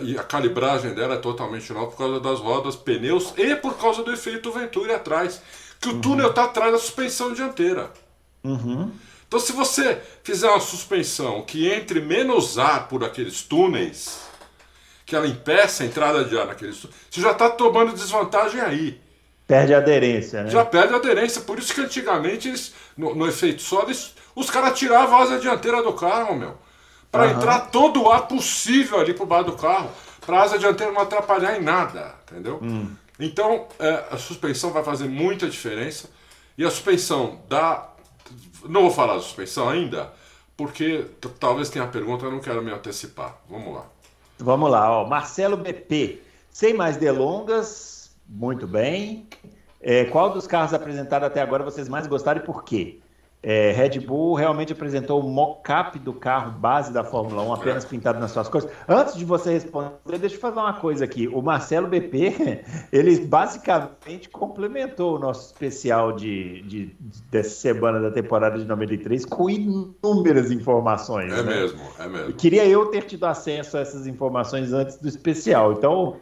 [0.02, 4.02] E a calibragem dela é totalmente nova por causa das rodas, pneus e por causa
[4.02, 5.40] do efeito Venturi atrás.
[5.80, 6.00] Que o uhum.
[6.00, 7.92] túnel está atrás da suspensão dianteira.
[8.42, 8.90] Uhum.
[9.34, 14.20] Então, se você fizer uma suspensão que entre menos ar por aqueles túneis,
[15.04, 19.00] que ela impeça a entrada de ar naqueles túneis, você já está tomando desvantagem aí.
[19.44, 20.50] Perde a aderência, né?
[20.50, 21.42] Já perde a aderência.
[21.42, 23.90] Por isso que antigamente, eles, no, no efeito solo,
[24.36, 26.56] os caras tiravam a asa dianteira do carro, meu.
[27.10, 27.32] Para uhum.
[27.32, 29.90] entrar todo o ar possível ali por baixo do carro.
[30.24, 32.60] Para a asa dianteira não atrapalhar em nada, entendeu?
[32.62, 32.94] Hum.
[33.18, 36.08] Então, é, a suspensão vai fazer muita diferença.
[36.56, 37.93] E a suspensão da
[38.68, 40.12] não vou falar de suspensão ainda,
[40.56, 41.06] porque
[41.38, 43.38] talvez tenha pergunta, eu não quero me antecipar.
[43.48, 43.86] Vamos lá.
[44.38, 45.06] Vamos lá, ó.
[45.06, 46.22] Marcelo BP.
[46.50, 49.28] Sem mais delongas, muito bem.
[49.80, 53.00] É, qual dos carros apresentados até agora vocês mais gostaram e por quê?
[53.46, 58.18] É, Red Bull realmente apresentou o mock-up do carro base da Fórmula 1, apenas pintado
[58.18, 58.66] nas suas cores.
[58.88, 61.28] Antes de você responder, deixa eu fazer uma coisa aqui.
[61.28, 66.96] O Marcelo BP, ele basicamente complementou o nosso especial de, de
[67.30, 71.30] dessa semana da temporada de 93 com inúmeras informações.
[71.30, 71.54] É né?
[71.54, 72.32] mesmo, é mesmo.
[72.32, 75.74] Queria eu ter tido acesso a essas informações antes do especial.
[75.74, 76.16] Então,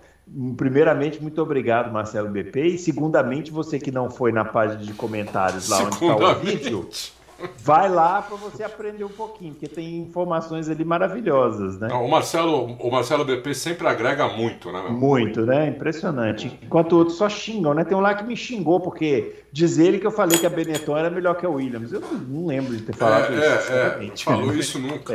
[0.57, 2.61] Primeiramente, muito obrigado, Marcelo BP.
[2.61, 6.89] E, segundamente, você que não foi na página de comentários lá onde está o vídeo,
[7.59, 11.89] vai lá para você aprender um pouquinho, porque tem informações ali maravilhosas, né?
[11.89, 14.83] Não, o, Marcelo, o Marcelo BP sempre agrega muito, né?
[14.83, 14.93] Meu?
[14.93, 15.68] Muito, né?
[15.68, 16.59] Impressionante.
[16.62, 17.85] Enquanto outros só xingam, né?
[17.85, 20.97] Tem um lá que me xingou, porque diz ele que eu falei que a Benetton
[20.97, 21.93] era melhor que a Williams.
[21.93, 23.73] Eu não lembro de ter falado é, isso.
[23.73, 25.14] É, é, falou isso nunca.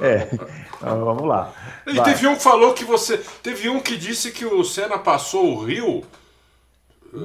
[0.00, 0.28] É,
[0.76, 1.52] então, vamos lá.
[1.86, 3.18] E teve um que falou que você.
[3.42, 6.02] Teve um que disse que o Senna passou o Rio.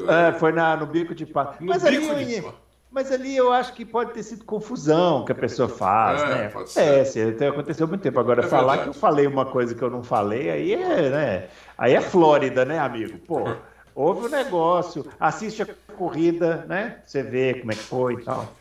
[0.08, 1.64] É, foi na, no bico de pato.
[1.64, 2.44] Mas bico ali, de...
[2.92, 6.50] Mas ali eu acho que pode ter sido confusão que a pessoa faz, é, né?
[6.50, 6.82] Pode ser.
[6.82, 8.20] É, sim, aconteceu muito tempo.
[8.20, 8.84] Agora, é falar verdade.
[8.84, 11.48] que eu falei uma coisa que eu não falei, aí é, né?
[11.78, 13.20] Aí é Flórida, né, amigo?
[13.20, 13.48] Pô,
[13.94, 16.98] houve um negócio, assiste a corrida, né?
[17.06, 18.54] Você vê como é que foi e tal.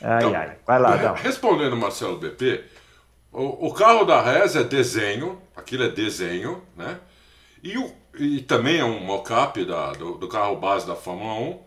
[0.00, 0.52] Ai, então, ai.
[0.66, 1.14] Vai lá, Dão.
[1.14, 2.64] Respondendo Marcelo BP,
[3.34, 7.00] o, o carro da Rez é desenho, aquilo é desenho, né?
[7.62, 11.58] E, o, e também é um mock-up do, do carro base da Fórmula 1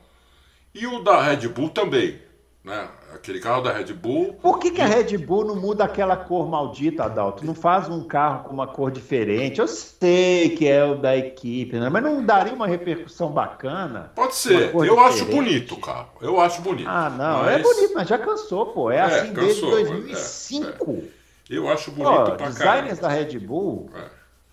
[0.73, 2.21] e o da Red Bull também,
[2.63, 2.87] né?
[3.13, 4.33] Aquele carro da Red Bull.
[4.41, 7.45] Por que, que a Red Bull não muda aquela cor maldita, Adalto?
[7.45, 9.59] Não faz um carro com uma cor diferente?
[9.59, 11.89] Eu sei que é o da equipe, né?
[11.89, 14.11] mas não daria uma repercussão bacana?
[14.13, 14.73] Pode ser.
[14.73, 14.99] Eu diferente?
[14.99, 16.09] acho bonito o carro.
[16.21, 16.87] Eu acho bonito.
[16.87, 17.41] Ah, não.
[17.41, 17.59] É mas...
[17.59, 18.91] É bonito, mas já cansou, pô.
[18.91, 20.91] É, é assim cansou, desde 2005.
[20.91, 21.16] É, é.
[21.49, 23.89] Eu acho bonito pô, pra designers da Red Bull.
[23.95, 24.09] É.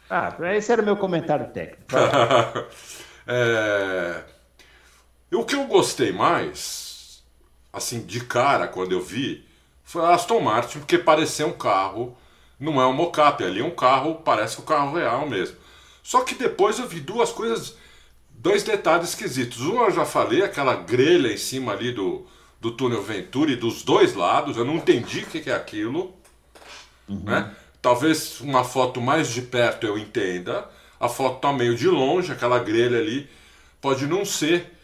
[0.08, 1.84] Ah, esse era o meu comentário técnico.
[3.26, 4.22] é...
[5.32, 7.22] O que eu gostei mais,
[7.72, 9.44] assim, de cara, quando eu vi,
[9.82, 12.16] foi a Aston Martin, porque parecia um carro,
[12.60, 15.56] não é um mocap, ali é um carro, parece um carro real mesmo.
[16.02, 17.76] Só que depois eu vi duas coisas,
[18.30, 19.60] dois detalhes esquisitos.
[19.62, 22.26] Um eu já falei, aquela grelha em cima ali do,
[22.60, 26.14] do túnel Venturi, dos dois lados, eu não entendi o que é aquilo.
[27.08, 27.24] Uhum.
[27.24, 27.50] Né?
[27.80, 32.58] Talvez uma foto mais de perto eu entenda, a foto tá meio de longe, aquela
[32.58, 33.28] grelha ali,
[33.80, 34.74] pode não ser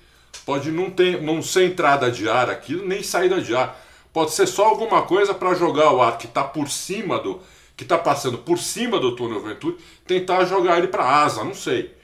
[0.45, 3.81] Pode não, ter, não ser entrada de ar aquilo, nem saída de ar.
[4.13, 7.41] Pode ser só alguma coisa para jogar o ar que está por cima do.
[7.77, 11.95] que está passando por cima do túnel Venturi, tentar jogar ele para asa, não sei.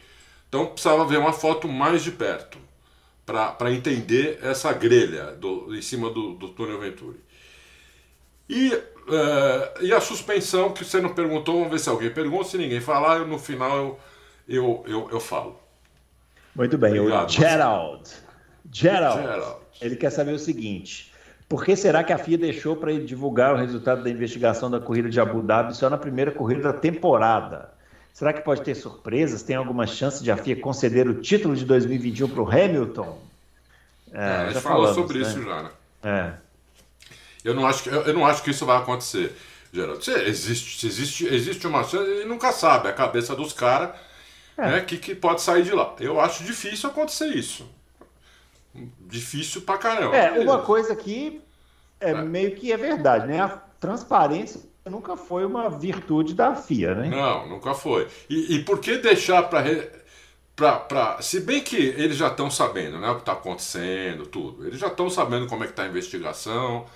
[0.49, 2.59] Então precisava ver uma foto mais de perto
[3.25, 7.19] para entender essa grelha do, em cima do, do túnel Venturi.
[8.49, 12.45] E, uh, e a suspensão, que você não perguntou, vamos ver se alguém pergunta.
[12.45, 13.99] Se ninguém falar, eu, no final eu,
[14.49, 15.59] eu, eu, eu falo.
[16.55, 18.11] Muito bem, Obrigado, o Gerald.
[18.73, 19.23] Gerald.
[19.23, 19.57] Gerald.
[19.81, 21.13] Ele quer saber o seguinte:
[21.49, 24.81] por que será que a FIA deixou para ele divulgar o resultado da investigação da
[24.81, 27.71] corrida de Abu Dhabi só na primeira corrida da temporada?
[28.13, 29.43] Será que pode ter surpresas?
[29.43, 33.19] Tem alguma chance de a FIA conceder o título de 2021 para o Hamilton?
[34.11, 35.29] É, é, a gente falou sobre né?
[35.29, 35.71] isso já, né?
[36.03, 36.33] É.
[37.47, 39.33] Eu não acho que, eu, eu não acho que isso vai acontecer,
[39.73, 40.05] Geraldo.
[40.05, 42.89] Se existe, se existe, existe uma chance, ele nunca sabe.
[42.89, 43.91] É a cabeça dos caras
[44.59, 44.71] é.
[44.71, 45.95] né, que, que pode sair de lá.
[46.01, 47.65] Eu acho difícil acontecer isso.
[49.01, 50.17] Difícil pra caramba.
[50.17, 51.41] É, uma coisa que
[52.01, 53.41] é, é, meio que é verdade, né?
[53.41, 57.09] A transparência nunca foi uma virtude da FIA, né?
[57.09, 58.09] Não, nunca foi.
[58.29, 59.63] E, e por que deixar para.
[60.55, 64.67] Pra, pra, se bem que eles já estão sabendo né, o que está acontecendo, tudo.
[64.67, 66.87] Eles já estão sabendo como é que está a investigação,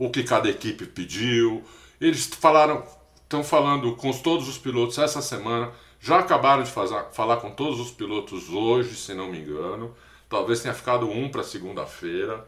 [0.00, 1.62] o que cada equipe pediu.
[2.00, 2.82] Eles falaram,
[3.22, 5.70] estão falando com todos os pilotos essa semana
[6.00, 9.94] já acabaram de fazer, falar com todos os pilotos hoje, se não me engano.
[10.30, 12.46] Talvez tenha ficado um para segunda-feira.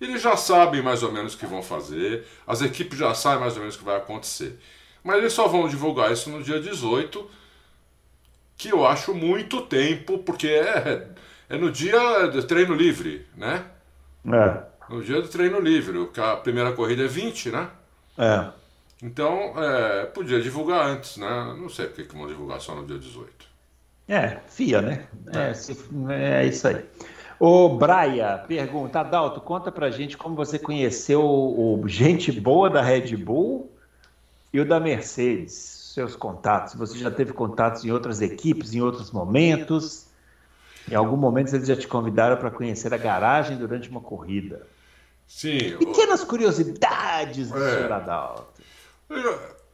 [0.00, 3.54] Eles já sabem mais ou menos o que vão fazer, as equipes já sabem mais
[3.54, 4.58] ou menos o que vai acontecer.
[5.04, 7.30] Mas eles só vão divulgar isso no dia 18,
[8.56, 11.06] que eu acho muito tempo, porque é,
[11.48, 13.66] é no dia do treino livre, né?
[14.26, 14.69] É.
[14.90, 17.68] No dia do treino livre, a primeira corrida é 20, né?
[18.18, 18.48] É.
[19.00, 21.56] Então, é, podia divulgar antes, né?
[21.56, 23.32] Não sei por que vão divulgar só no dia 18.
[24.08, 25.06] É, FIA, né?
[25.32, 25.78] É, se,
[26.10, 26.84] é isso aí.
[27.38, 32.82] O Braia pergunta, Adalto, conta pra gente como você conheceu o, o gente boa da
[32.82, 33.70] Red Bull
[34.52, 36.74] e o da Mercedes, seus contatos.
[36.74, 40.06] Você já teve contatos em outras equipes, em outros momentos?
[40.90, 44.66] Em algum momento eles já te convidaram para conhecer a garagem durante uma corrida.
[45.30, 45.76] Sim.
[45.78, 47.76] Pequenas curiosidades do é.
[47.76, 48.48] senhor Adalto.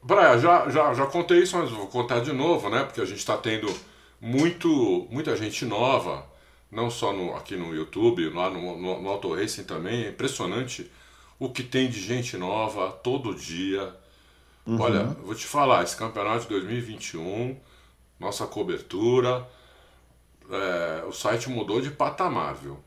[0.03, 2.85] Braia, já, já, já contei isso, mas vou contar de novo, né?
[2.85, 3.75] Porque a gente está tendo
[4.21, 6.27] muito, muita gente nova
[6.71, 10.05] não só no, aqui no YouTube, lá no, no, no Auto Racing também.
[10.05, 10.93] É impressionante
[11.39, 13.95] o que tem de gente nova todo dia.
[14.67, 14.79] Uhum.
[14.79, 17.59] Olha, vou te falar, esse campeonato de 2021,
[18.21, 19.49] nossa cobertura,
[20.51, 22.79] é, o site mudou de patamar, viu?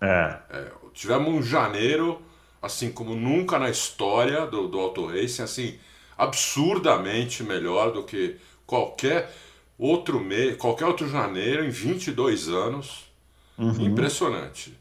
[0.00, 0.38] É.
[0.50, 0.72] é.
[0.92, 2.20] Tivemos um janeiro,
[2.60, 5.78] assim como nunca na história do, do Auto Racing, assim,
[6.16, 8.36] absurdamente melhor do que
[8.66, 9.32] qualquer
[9.78, 13.08] outro mês, qualquer outro janeiro em 22 anos.
[13.56, 13.86] Uhum.
[13.86, 14.76] Impressionante.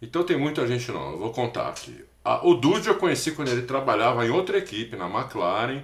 [0.00, 1.12] Então tem muita gente nova.
[1.12, 2.04] Eu vou contar aqui.
[2.42, 5.82] o Dude eu conheci quando ele trabalhava em outra equipe, na McLaren.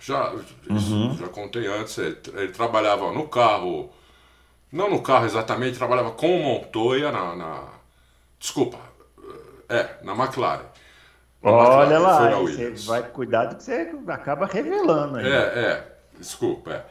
[0.00, 0.32] Já,
[0.68, 1.16] uhum.
[1.18, 3.92] já contei antes, ele, ele, trabalhava no carro,
[4.72, 7.68] não no carro exatamente, trabalhava com o Montoya na, na
[8.38, 8.78] desculpa,
[9.68, 10.64] é, na McLaren.
[11.42, 15.26] Na Olha McLaren, lá, você vai cuidado que você acaba revelando aí.
[15.26, 16.84] É, é, desculpa, é.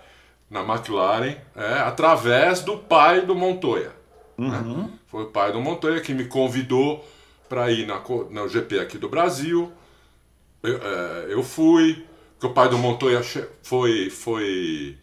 [0.49, 3.91] Na McLaren, é, através do pai do Montoya.
[4.37, 4.57] Né?
[4.57, 4.77] Uhum.
[4.77, 4.89] Né?
[5.07, 7.05] Foi o pai do Montoya que me convidou
[7.47, 7.99] para ir na,
[8.29, 9.71] no GP aqui do Brasil.
[10.63, 13.21] Eu, é, eu fui, porque o pai do Montoya
[13.61, 14.97] foi, foi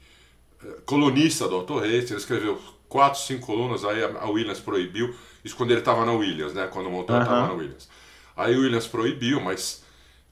[0.84, 5.14] colunista do Auto Race, ele escreveu quatro, cinco colunas, aí a Williams proibiu,
[5.44, 6.68] isso quando ele estava na Williams, né?
[6.72, 7.46] Quando o Montoya estava uhum.
[7.48, 7.88] na Williams.
[8.36, 9.84] Aí o Williams proibiu, mas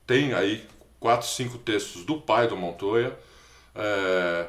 [0.06, 0.66] tem aí
[1.00, 3.16] quatro, cinco textos do pai do Montoya.
[3.74, 4.46] É,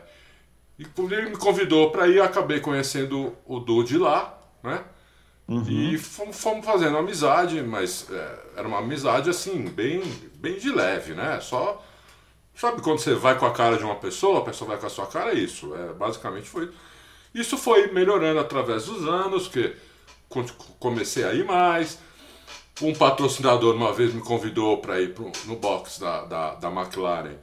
[0.78, 4.84] e ele me convidou para ir, acabei conhecendo o Dude lá, né?
[5.48, 5.64] Uhum.
[5.70, 10.02] E fomos, fomos, fazendo amizade, mas é, era uma amizade assim, bem,
[10.36, 11.40] bem de leve, né?
[11.40, 11.84] Só.
[12.56, 14.90] Sabe quando você vai com a cara de uma pessoa, a pessoa vai com a
[14.90, 15.74] sua cara, é isso.
[15.76, 16.70] É, basicamente foi.
[17.34, 19.76] Isso foi melhorando através dos anos, que
[20.80, 22.00] comecei a ir mais.
[22.82, 27.36] Um patrocinador uma vez me convidou para ir pro, no box da, da, da McLaren.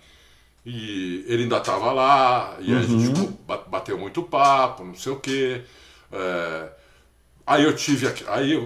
[0.64, 2.78] E ele ainda estava lá, e uhum.
[2.78, 3.26] a gente uhum.
[3.26, 5.62] tipo, bateu muito papo, não sei o quê.
[6.10, 6.68] É,
[7.46, 8.06] Aí eu tive.
[8.28, 8.56] Aí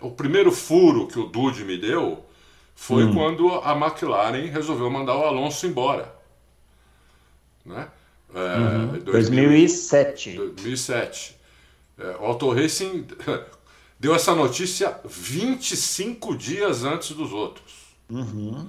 [0.00, 2.24] o primeiro furo que o Dude me deu
[2.76, 3.14] foi hum.
[3.14, 6.14] quando a McLaren resolveu mandar o Alonso embora.
[7.64, 7.88] Né?
[8.32, 8.98] É, uhum.
[9.00, 10.36] 2007.
[10.36, 11.36] 2007.
[11.98, 13.06] É, o Auto Racing
[13.98, 17.96] deu essa notícia 25 dias antes dos outros.
[18.08, 18.68] Uhum.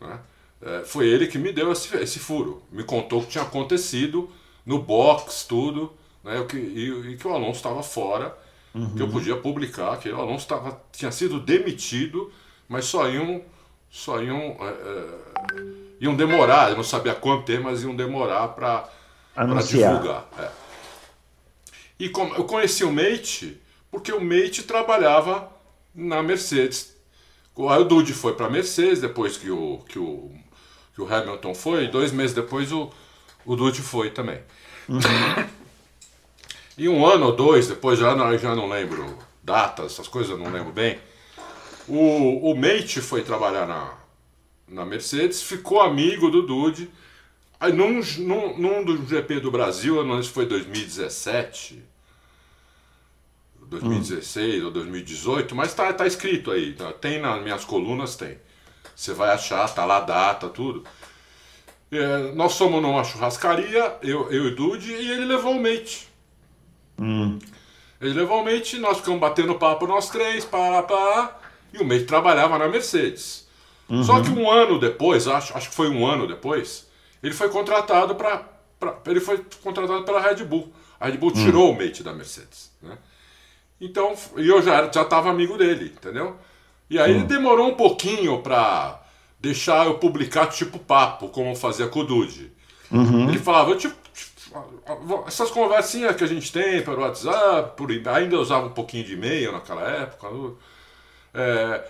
[0.00, 0.20] Né?
[0.62, 2.62] É, foi ele que me deu esse, esse, furo.
[2.70, 4.30] Me contou o que tinha acontecido
[4.64, 6.42] no box, tudo, né?
[6.48, 8.34] que, e, e que o Alonso estava fora
[8.74, 8.94] uhum.
[8.94, 12.30] que eu podia publicar que o Alonso tava, tinha sido demitido,
[12.72, 13.42] mas só iam,
[13.90, 15.64] só iam, é, é,
[16.00, 18.88] iam demorar, eu não sabia quanto tempo, mas iam demorar para
[19.62, 20.26] divulgar.
[20.38, 20.48] É.
[21.98, 23.60] E como, eu conheci o Mate
[23.90, 25.52] porque o Mate trabalhava
[25.94, 26.96] na Mercedes.
[27.56, 30.32] Aí o Dude foi para a Mercedes, depois que o, que, o,
[30.94, 32.90] que o Hamilton foi, e dois meses depois o,
[33.44, 34.40] o Dude foi também.
[34.88, 34.98] Uhum.
[36.78, 40.38] E um ano ou dois depois, já não, já não lembro datas, essas coisas eu
[40.38, 40.98] não lembro bem,
[41.94, 43.94] o, o Mate foi trabalhar na,
[44.66, 46.90] na Mercedes, ficou amigo do Dude.
[47.60, 51.82] Aí num, num, num do GP do Brasil, eu não sei se foi 2017,
[53.60, 54.66] 2016 hum.
[54.66, 58.38] ou 2018, mas tá, tá escrito aí, tá, tem nas minhas colunas, tem.
[58.96, 60.84] Você vai achar, tá lá a data, tudo.
[61.90, 66.08] É, nós fomos numa churrascaria, eu, eu e o Dude, e ele levou o Mate.
[66.98, 67.38] Hum.
[68.00, 71.41] Ele levou o Mate, nós ficamos batendo papo nós três, para, para,
[71.72, 73.46] e o Mate trabalhava na Mercedes.
[73.88, 74.02] Uhum.
[74.02, 76.88] Só que um ano depois, acho, acho que foi um ano depois,
[77.22, 78.50] ele foi contratado para
[79.06, 80.72] ele foi contratado pela Red Bull.
[80.98, 81.44] A Red Bull uhum.
[81.44, 82.98] tirou o Mate da Mercedes, né?
[83.80, 86.36] Então, e eu já já estava amigo dele, entendeu?
[86.90, 87.18] E aí uhum.
[87.18, 89.00] ele demorou um pouquinho para
[89.38, 92.52] deixar eu publicar tipo papo, como fazia com o Dude.
[92.90, 93.28] Uhum.
[93.28, 94.02] Ele falava, eu tipo
[95.26, 99.52] essas conversinhas que a gente tem pelo WhatsApp, por, ainda usava um pouquinho de e-mail
[99.52, 100.28] naquela época.
[101.34, 101.84] É,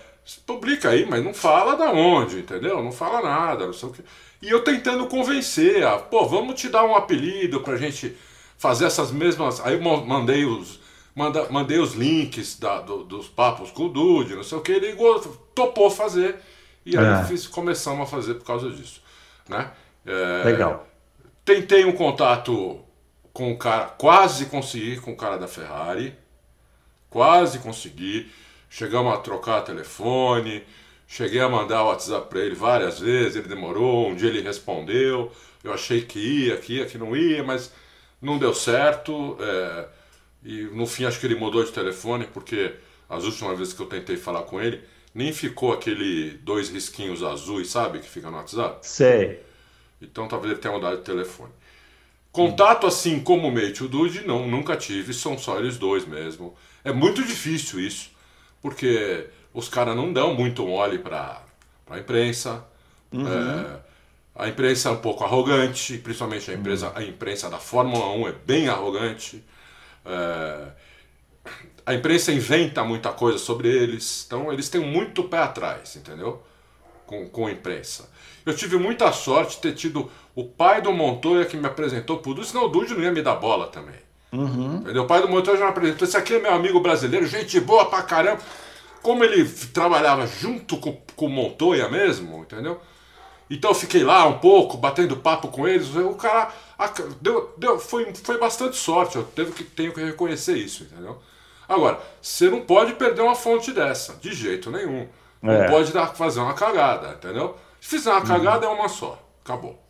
[0.45, 2.83] publica aí, mas não fala da onde, entendeu?
[2.83, 4.03] Não fala nada, não sei o que.
[4.41, 8.15] E eu tentando convencer, a, pô, vamos te dar um apelido pra gente
[8.57, 9.59] fazer essas mesmas.
[9.61, 10.79] Aí eu mandei os,
[11.15, 14.71] manda, mandei os links da, do, dos papos com o Dude, não sei o que,
[14.71, 14.97] ele
[15.55, 16.37] topou fazer.
[16.85, 17.23] E aí é.
[17.25, 19.01] fiz, começamos a fazer por causa disso.
[19.47, 19.71] Né?
[20.05, 20.87] É, Legal.
[21.45, 22.79] Tentei um contato
[23.31, 26.15] com o cara, quase consegui com o cara da Ferrari,
[27.09, 28.31] quase consegui.
[28.75, 30.63] Chegamos a trocar telefone,
[31.07, 35.31] cheguei a mandar o WhatsApp para ele várias vezes, ele demorou, um dia ele respondeu,
[35.63, 37.71] eu achei que ia, que ia, que não ia, mas
[38.19, 39.37] não deu certo.
[39.39, 39.85] É,
[40.43, 42.73] e no fim acho que ele mudou de telefone, porque
[43.07, 44.81] as últimas vezes que eu tentei falar com ele,
[45.13, 48.79] nem ficou aquele dois risquinhos azuis, sabe, que fica no WhatsApp?
[48.81, 49.39] Sei.
[50.01, 51.51] Então talvez ele tenha mudado de telefone.
[52.31, 56.07] Contato assim como o Mate e o Dude, não, nunca tive, são só eles dois
[56.07, 56.55] mesmo.
[56.83, 58.12] É muito difícil isso,
[58.63, 61.43] porque os caras não dão muito mole pra,
[61.85, 62.65] pra imprensa.
[63.11, 63.27] Uhum.
[63.27, 63.79] É,
[64.35, 68.31] a imprensa é um pouco arrogante, principalmente a, empresa, a imprensa da Fórmula 1 é
[68.31, 69.43] bem arrogante.
[70.05, 70.67] É,
[71.85, 76.41] a imprensa inventa muita coisa sobre eles, então eles têm muito pé atrás, entendeu?
[77.05, 78.09] Com, com a imprensa.
[78.45, 82.33] Eu tive muita sorte de ter tido o pai do Montoya que me apresentou pro
[82.33, 84.02] Dude, senão o Dude não ia me dar bola também.
[84.33, 84.77] Uhum.
[84.77, 85.03] Entendeu?
[85.03, 86.07] O pai do Montoya já me apresentou.
[86.07, 88.41] Esse aqui é meu amigo brasileiro, gente boa pra caramba.
[89.01, 92.81] Como ele trabalhava junto com, com o Montoya mesmo, entendeu?
[93.49, 95.93] Então eu fiquei lá um pouco, batendo papo com eles.
[95.95, 96.51] O cara
[97.21, 101.21] deu, deu, foi, foi bastante sorte, eu tenho que, tenho que reconhecer isso, entendeu?
[101.67, 105.07] Agora, você não pode perder uma fonte dessa, de jeito nenhum.
[105.41, 105.69] Não é.
[105.69, 107.55] pode dar, fazer uma cagada, entendeu?
[107.79, 108.73] Se fizer uma cagada, uhum.
[108.73, 109.21] é uma só.
[109.43, 109.82] Acabou.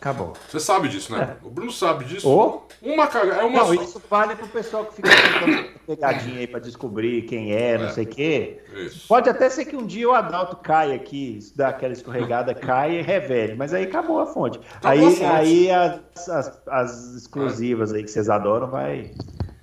[0.00, 0.34] Acabou.
[0.48, 1.36] Você sabe disso, né?
[1.42, 1.46] É.
[1.46, 2.28] O Bruno sabe disso.
[2.28, 2.66] Ou...
[2.82, 3.82] Uma cagada, é uma não, só.
[3.82, 7.90] Isso vale pro pessoal que fica tentando pegadinha aí pra descobrir quem é, não é.
[7.92, 8.62] sei o quê.
[8.74, 9.08] Isso.
[9.08, 13.02] Pode até ser que um dia o Adalto caia aqui, dá aquela escorregada, caia e
[13.02, 14.60] revele, mas aí acabou a fonte.
[14.76, 15.24] Acabou aí a fonte.
[15.24, 19.12] aí as, as, as exclusivas aí que vocês adoram vai,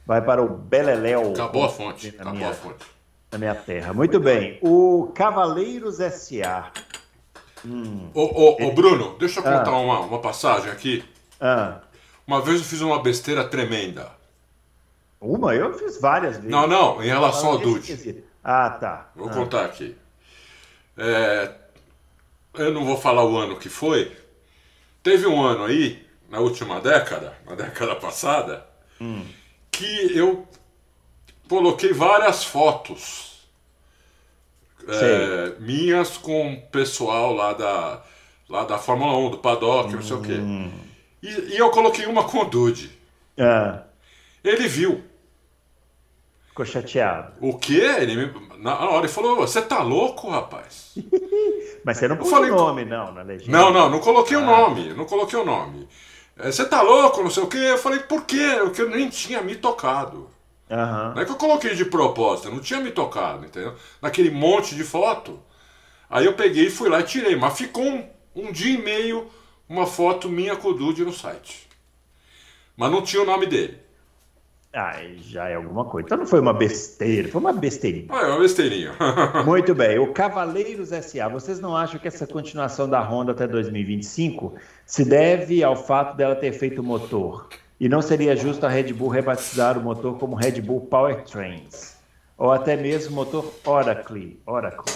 [0.05, 1.33] vai para o Beleléu.
[1.33, 2.09] Acabou a fonte.
[2.09, 2.85] Acabou minha, a fonte.
[3.31, 3.93] Na minha terra.
[3.93, 4.57] Muito bem.
[4.61, 6.71] O Cavaleiros S.A.
[7.65, 8.09] Hum.
[8.13, 9.79] Ô, ô, ô, Bruno, deixa eu contar ah.
[9.79, 11.03] uma, uma passagem aqui.
[11.39, 11.79] Ah.
[12.25, 14.11] Uma vez eu fiz uma besteira tremenda.
[15.19, 15.53] Uma?
[15.53, 16.49] Eu fiz várias vezes.
[16.49, 18.23] Não, não, em relação ao Dude.
[18.43, 19.11] Ah, tá.
[19.15, 19.33] Vou ah.
[19.33, 19.95] contar aqui.
[20.97, 21.51] É,
[22.55, 24.15] eu não vou falar o ano que foi.
[25.03, 28.65] Teve um ano aí, na última década, na década passada,
[28.99, 29.25] hum.
[29.71, 30.47] que eu
[31.47, 33.30] coloquei várias fotos
[34.87, 38.01] é, minhas com o pessoal lá da,
[38.49, 39.95] lá da Fórmula 1, do paddock, hum.
[39.95, 40.33] não sei o quê.
[40.33, 40.71] Hum.
[41.21, 42.91] E, e, eu coloquei uma com o Dude.
[43.39, 43.83] Ah.
[44.43, 45.03] Ele viu.
[46.47, 47.33] Ficou chateado.
[47.39, 47.81] O quê?
[47.99, 50.95] Ele me, na hora ele falou: Você tá louco, rapaz?
[51.85, 53.51] Mas você não pôs o nome, não, na legenda.
[53.51, 54.39] Não, não, não coloquei ah.
[54.39, 54.93] o nome.
[54.93, 55.87] Não coloquei o nome.
[56.37, 57.57] É, você tá louco, não sei o quê.
[57.57, 58.57] Eu falei: Por quê?
[58.63, 60.29] Porque eu nem tinha me tocado.
[60.71, 61.13] Uhum.
[61.13, 63.75] Não é que eu coloquei de propósito, eu não tinha me tocado, entendeu?
[64.01, 65.37] Naquele monte de foto.
[66.09, 67.35] Aí eu peguei e fui lá e tirei.
[67.35, 69.29] Mas ficou um, um dia e meio
[69.67, 71.67] uma foto minha com o Dude no site.
[72.75, 73.77] Mas não tinha o nome dele.
[74.73, 76.05] Ah, já é alguma coisa.
[76.05, 78.07] Então não foi uma besteira, foi uma besteirinha.
[78.09, 78.93] Ah, é uma besteirinha.
[79.45, 79.99] Muito bem.
[79.99, 84.55] O Cavaleiros SA, vocês não acham que essa continuação da Honda até 2025
[84.85, 87.49] se deve ao fato dela ter feito o motor
[87.81, 91.97] e não seria justo a Red Bull rebatizar o motor como Red Bull Powertrains,
[92.37, 94.39] ou até mesmo motor Oracle.
[94.45, 94.93] Oracle.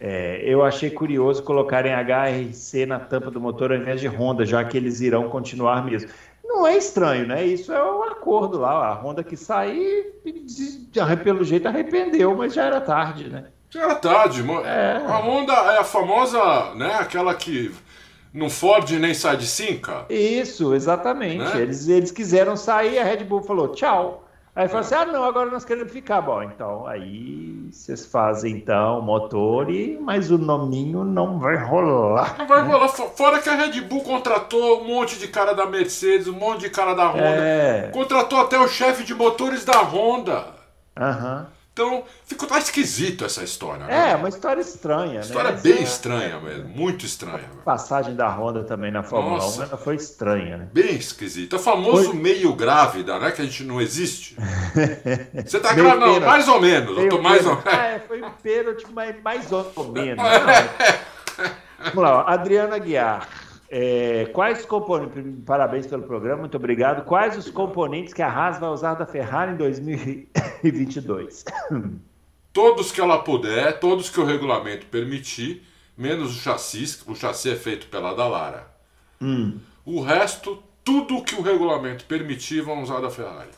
[0.00, 4.64] É, eu achei curioso colocarem HRC na tampa do motor ao invés de Honda, já
[4.64, 6.08] que eles irão continuar mesmo.
[6.42, 7.44] Não é estranho, né?
[7.44, 8.88] Isso é um acordo lá.
[8.88, 10.14] A Honda que sair,
[11.22, 13.44] pelo jeito arrependeu, mas já era tarde, né?
[13.68, 14.42] Já era tarde.
[14.64, 14.96] É.
[15.06, 16.94] A Honda é a famosa, né?
[16.94, 17.70] Aquela que
[18.38, 20.06] no Ford nem sai de Cinca?
[20.08, 21.38] Isso, exatamente.
[21.38, 21.60] Né?
[21.60, 24.24] Eles, eles quiseram sair, a Red Bull falou tchau.
[24.54, 24.86] Aí falou é.
[24.86, 26.20] assim: ah, não, agora nós queremos ficar.
[26.20, 32.36] Bom, então aí vocês fazem então motor, e, mas o nominho não vai rolar.
[32.38, 32.88] Não vai rolar.
[32.88, 36.70] Fora que a Red Bull contratou um monte de cara da Mercedes, um monte de
[36.70, 37.20] cara da Honda.
[37.24, 37.90] É...
[37.92, 40.46] Contratou até o chefe de motores da Honda.
[40.96, 41.40] Aham.
[41.40, 41.57] Uhum.
[41.78, 43.86] Então, ficou tá esquisito essa história.
[43.86, 44.10] Né?
[44.10, 45.60] É, uma história estranha, história né?
[45.62, 45.82] bem é...
[45.82, 47.44] estranha mesmo, muito estranha.
[47.60, 50.68] A passagem da Honda também na Fórmula Nossa, 1 ela foi estranha, né?
[50.72, 51.54] Bem esquisita.
[51.54, 52.16] O famoso foi...
[52.16, 53.30] meio grávida, né?
[53.30, 54.36] Que a gente não existe.
[55.46, 56.04] Você tá grávida?
[56.04, 56.96] Não, mais ou menos.
[56.96, 57.64] Meio eu tô mais ou menos.
[57.66, 60.24] Ah, é, foi um pênalti, mas mais ou menos.
[61.94, 63.28] Vamos lá, Adriana Guiar.
[63.70, 67.04] É, quais componentes, parabéns pelo programa, muito obrigado.
[67.04, 71.44] Quais os componentes que a Haas vai usar da Ferrari em 2022?
[72.52, 75.62] Todos que ela puder, todos que o regulamento permitir,
[75.96, 78.66] menos o chassi, o chassi é feito pela Dallara.
[79.20, 79.58] Hum.
[79.84, 83.50] O resto, tudo que o regulamento permitir, vão usar da Ferrari.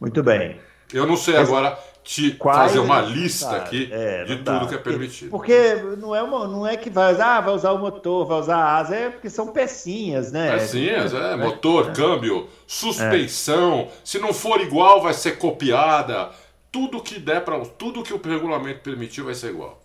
[0.00, 0.60] Muito bem.
[0.92, 4.66] Eu não sei agora te Quais fazer uma lista aqui é, de tudo dá.
[4.66, 5.28] que é permitido.
[5.28, 8.38] Porque não é, uma, não é que vai usar, ah, vai usar o motor, vai
[8.38, 10.52] usar a asa, é porque são pecinhas, né?
[10.52, 11.92] Pecinhas, é, é motor, é.
[11.92, 13.88] câmbio, suspensão.
[14.04, 16.30] Se não for igual, vai ser copiada.
[16.70, 19.82] Tudo que der para, tudo que o regulamento permitir vai ser igual.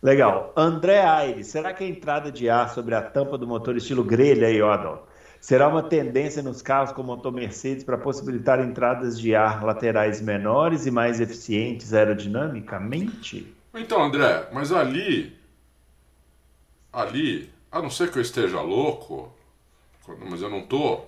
[0.00, 0.52] Legal.
[0.56, 4.46] André Aires, será que a entrada de ar sobre a tampa do motor estilo grelha
[4.46, 5.00] aí, eu adoro?
[5.44, 10.86] Será uma tendência nos carros com motor Mercedes para possibilitar entradas de ar laterais menores
[10.86, 13.54] e mais eficientes aerodinamicamente?
[13.74, 15.36] Então, André, mas ali,
[16.90, 19.30] ali, a não ser que eu esteja louco,
[20.30, 21.02] mas eu não tô,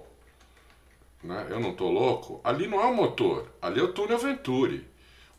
[1.24, 1.46] né?
[1.48, 2.38] Eu não tô louco.
[2.44, 4.86] Ali não é o motor, ali é o túnel Venturi.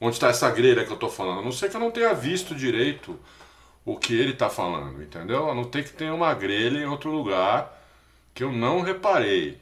[0.02, 1.41] Onde está essa grelha que eu tô falando?
[1.41, 3.16] A não ser que eu não tenha visto direito
[3.86, 5.52] o que ele tá falando, entendeu?
[5.52, 7.76] A não ter que ter uma grelha em outro lugar
[8.38, 9.59] que eu não reparei.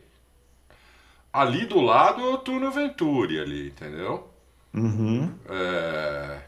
[1.32, 4.30] Ali do lado é o túnel Venturi ali, entendeu?
[4.74, 5.34] Uhum.
[5.50, 6.42] É...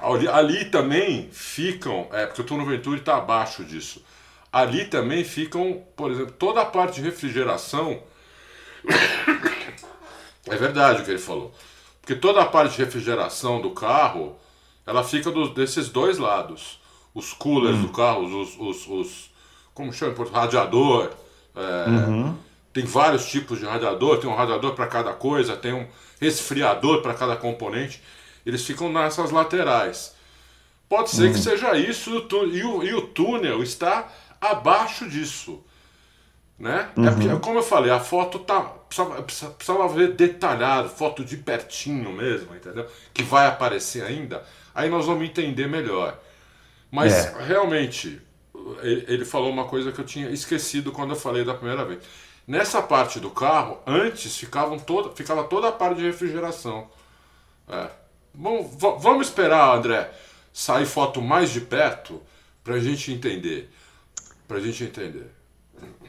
[0.00, 4.02] Ali, ali, também ficam, é porque o túnel Venturi está abaixo disso.
[4.50, 8.02] Ali também ficam, por exemplo, toda a parte de refrigeração.
[10.48, 11.54] é verdade o que ele falou.
[12.00, 14.34] Porque toda a parte de refrigeração do carro,
[14.86, 16.80] ela fica do, desses dois lados.
[17.16, 17.82] Os coolers hum.
[17.82, 19.30] do carro, os, os, os,
[19.72, 21.10] como chama, radiador.
[21.56, 22.36] É, uhum.
[22.74, 25.86] Tem vários tipos de radiador, tem um radiador para cada coisa, tem um
[26.20, 28.02] resfriador para cada componente.
[28.44, 30.14] Eles ficam nessas laterais.
[30.90, 31.42] Pode ser que hum.
[31.42, 35.64] seja isso e o, e o túnel está abaixo disso.
[36.58, 36.90] Né?
[36.94, 37.06] É uhum.
[37.06, 38.60] É porque, como eu falei, a foto tá.
[38.60, 42.86] Precisava, precisava ver detalhado, foto de pertinho mesmo, entendeu?
[43.14, 44.44] Que vai aparecer ainda.
[44.74, 46.18] Aí nós vamos entender melhor.
[46.90, 47.42] Mas é.
[47.42, 48.20] realmente,
[48.82, 52.02] ele, falou uma coisa que eu tinha esquecido quando eu falei da primeira vez.
[52.46, 56.88] Nessa parte do carro, antes ficavam toda, ficava toda a parte de refrigeração.
[57.68, 57.88] É.
[58.32, 58.62] Bom,
[58.98, 60.10] vamos esperar, André,
[60.52, 62.22] sair foto mais de perto
[62.62, 63.70] para a gente entender.
[64.46, 65.30] Para a gente entender.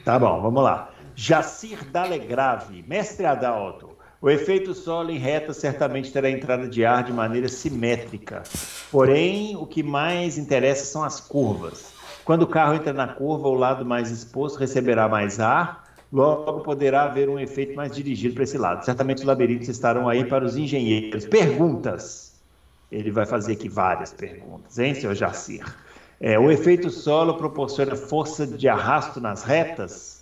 [0.04, 0.90] Tá bom, vamos lá.
[1.14, 3.97] Jacir Dalegrave, mestre Adalto.
[4.20, 8.42] O efeito solo em reta certamente terá entrada de ar de maneira simétrica.
[8.90, 11.92] Porém, o que mais interessa são as curvas.
[12.24, 17.04] Quando o carro entra na curva, o lado mais exposto receberá mais ar logo poderá
[17.04, 18.84] haver um efeito mais dirigido para esse lado.
[18.84, 21.26] Certamente os labirintos estarão aí para os engenheiros.
[21.26, 22.32] Perguntas.
[22.90, 25.62] Ele vai fazer aqui várias perguntas, hein, senhor Jacir?
[26.18, 30.17] É, o efeito solo proporciona força de arrasto nas retas?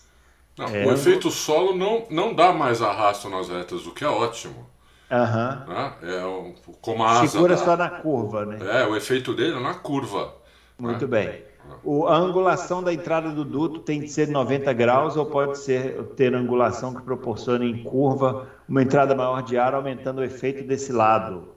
[0.58, 4.08] Não, é, o efeito solo não, não dá mais arrasto nas retas, o que é
[4.08, 4.66] ótimo.
[5.10, 5.64] Aham.
[5.68, 5.92] Né?
[6.02, 7.28] É, como a asa.
[7.28, 8.58] Segura só na curva, né?
[8.82, 10.34] É, o efeito dele é na curva.
[10.78, 11.24] Muito né?
[11.24, 11.42] bem.
[11.84, 16.02] O, a angulação da entrada do duto tem de ser 90 graus ou pode ser
[16.16, 20.92] ter angulação que proporcione em curva uma entrada maior de ar, aumentando o efeito desse
[20.92, 21.48] lado.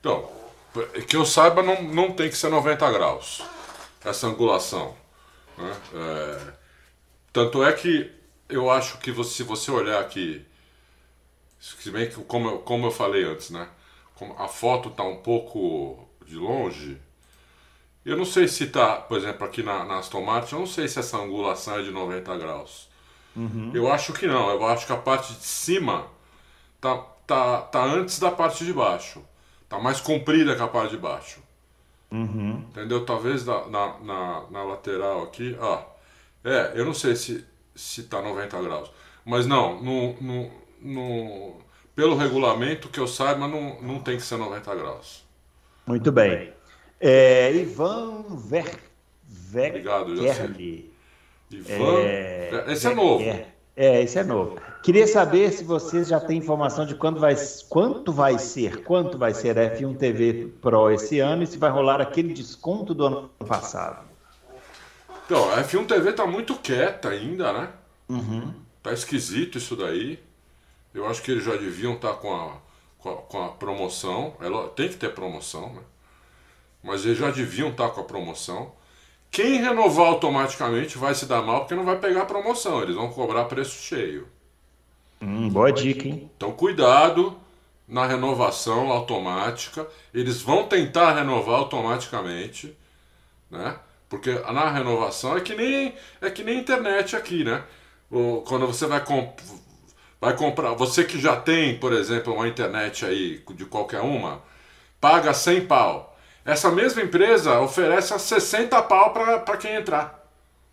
[0.00, 0.28] Então,
[1.06, 3.42] que eu saiba, não, não tem que ser 90 graus
[4.04, 4.94] essa angulação.
[5.56, 5.72] Né?
[5.94, 6.38] É,
[7.32, 8.17] tanto é que
[8.48, 10.44] eu acho que você, se você olhar aqui,
[11.58, 13.68] se bem que como, como eu falei antes, né?
[14.36, 16.98] a foto está um pouco de longe,
[18.04, 20.88] eu não sei se tá, por exemplo, aqui na, na Aston Martin, eu não sei
[20.88, 22.88] se essa angulação é de 90 graus.
[23.36, 23.70] Uhum.
[23.74, 24.50] Eu acho que não.
[24.50, 26.06] Eu acho que a parte de cima
[26.80, 26.96] tá,
[27.26, 29.22] tá, tá antes da parte de baixo.
[29.68, 31.40] Tá mais comprida que a parte de baixo.
[32.10, 32.64] Uhum.
[32.70, 33.04] Entendeu?
[33.04, 35.56] Talvez na, na, na, na lateral aqui.
[35.60, 35.84] Ah,
[36.42, 37.46] é, eu não sei se,
[37.78, 38.90] se tá 90 graus.
[39.24, 40.50] Mas não, no, no,
[40.80, 41.56] no,
[41.94, 45.24] pelo regulamento que eu saiba, não, não tem que ser 90 graus.
[45.86, 46.52] Muito bem.
[47.00, 48.78] É, Ivan Ver,
[49.22, 50.14] Ver Obrigado,
[51.50, 52.00] Ivan.
[52.00, 53.22] É, esse é novo.
[53.22, 54.58] É, é, esse é novo.
[54.82, 57.36] Queria saber se vocês já têm informação de quando vai,
[57.68, 61.70] quanto vai ser, quanto vai ser a F1 TV Pro esse ano e se vai
[61.70, 64.07] rolar aquele desconto do ano passado.
[65.28, 67.68] Então, a F1 TV tá muito quieta ainda, né?
[68.08, 68.54] Uhum.
[68.82, 70.18] Tá esquisito isso daí.
[70.94, 72.56] Eu acho que eles já deviam estar tá com, a,
[72.98, 74.34] com, a, com a promoção.
[74.40, 75.82] Ela, tem que ter promoção, né?
[76.82, 78.72] mas eles já deviam estar com a promoção.
[79.30, 83.10] Quem renovar automaticamente vai se dar mal porque não vai pegar a promoção, eles vão
[83.10, 84.26] cobrar preço cheio.
[85.20, 86.30] Hum, boa dica, hein?
[86.38, 87.38] Então cuidado
[87.86, 89.86] na renovação automática.
[90.14, 92.74] Eles vão tentar renovar automaticamente,
[93.50, 93.78] né?
[94.08, 97.62] Porque na renovação é que nem é que nem internet aqui, né?
[98.46, 99.38] Quando você vai, comp
[100.20, 104.42] vai comprar, você que já tem, por exemplo, uma internet aí de qualquer uma,
[105.00, 106.18] paga 100 pau.
[106.44, 110.18] Essa mesma empresa oferece a 60 pau para quem entrar.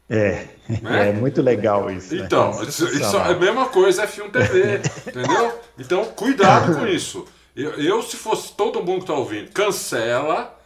[0.09, 0.47] É,
[0.81, 1.09] né?
[1.09, 2.15] é muito legal isso.
[2.15, 2.23] Né?
[2.23, 2.67] Então, né?
[2.67, 5.59] isso, isso, é a mesma coisa F1 TV, entendeu?
[5.77, 7.25] Então, cuidado com isso.
[7.55, 10.57] Eu, eu, se fosse todo mundo que está ouvindo, cancela,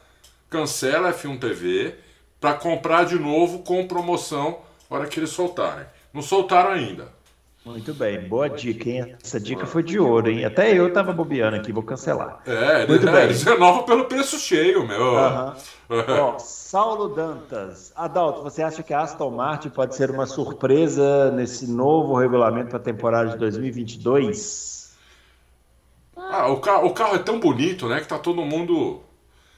[0.49, 1.95] cancela F1 TV
[2.39, 4.59] para comprar de novo com promoção
[4.89, 5.85] na hora que eles soltarem.
[6.13, 7.19] Não soltaram ainda.
[7.65, 9.15] Muito bem, boa dica, hein?
[9.21, 10.45] Essa dica foi de ouro, hein?
[10.45, 12.41] Até eu tava bobeando aqui, vou cancelar.
[12.45, 13.23] É, Muito é, bem.
[13.25, 15.13] eles renovam pelo preço cheio, meu.
[15.13, 15.53] Uhum.
[16.19, 17.91] Ó, Saulo Dantas.
[17.95, 22.77] Adalto, você acha que a Aston Martin pode ser uma surpresa nesse novo regulamento para
[22.77, 24.97] a temporada de 2022?
[26.15, 29.01] Ah, o carro, o carro é tão bonito, né, que tá todo mundo...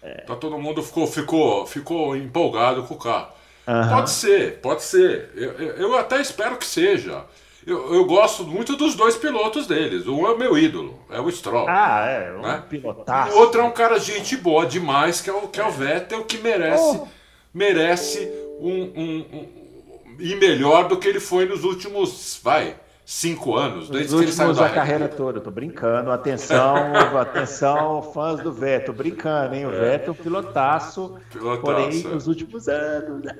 [0.02, 0.22] É.
[0.22, 3.28] Tá todo mundo ficou, ficou, ficou empolgado com o carro.
[3.68, 3.90] Uhum.
[3.90, 5.30] Pode ser, pode ser.
[5.36, 7.24] Eu, eu até espero que seja.
[7.66, 10.08] Eu, eu, gosto muito dos dois pilotos deles.
[10.08, 11.68] Um é o meu ídolo, é o Stroll.
[11.70, 12.64] Ah, é, um né?
[12.68, 13.36] pilotaço.
[13.36, 16.24] O outro é um cara gente boa demais, que é o, que é o Vettel,
[16.24, 17.08] que merece, oh.
[17.54, 22.76] merece um, um, um, ir melhor do que ele foi nos últimos, vai,
[23.12, 25.42] cinco anos, desde que ele saiu da carreira toda.
[25.42, 26.12] Tô brincando.
[26.12, 26.76] Atenção,
[27.20, 28.94] atenção, fãs do Vettel.
[28.94, 29.66] Brincando, hein?
[29.66, 29.80] O é.
[29.80, 31.20] Vettel, pilotaço.
[31.30, 32.08] pilotaço porém, é.
[32.08, 33.22] nos últimos anos.
[33.22, 33.38] Né?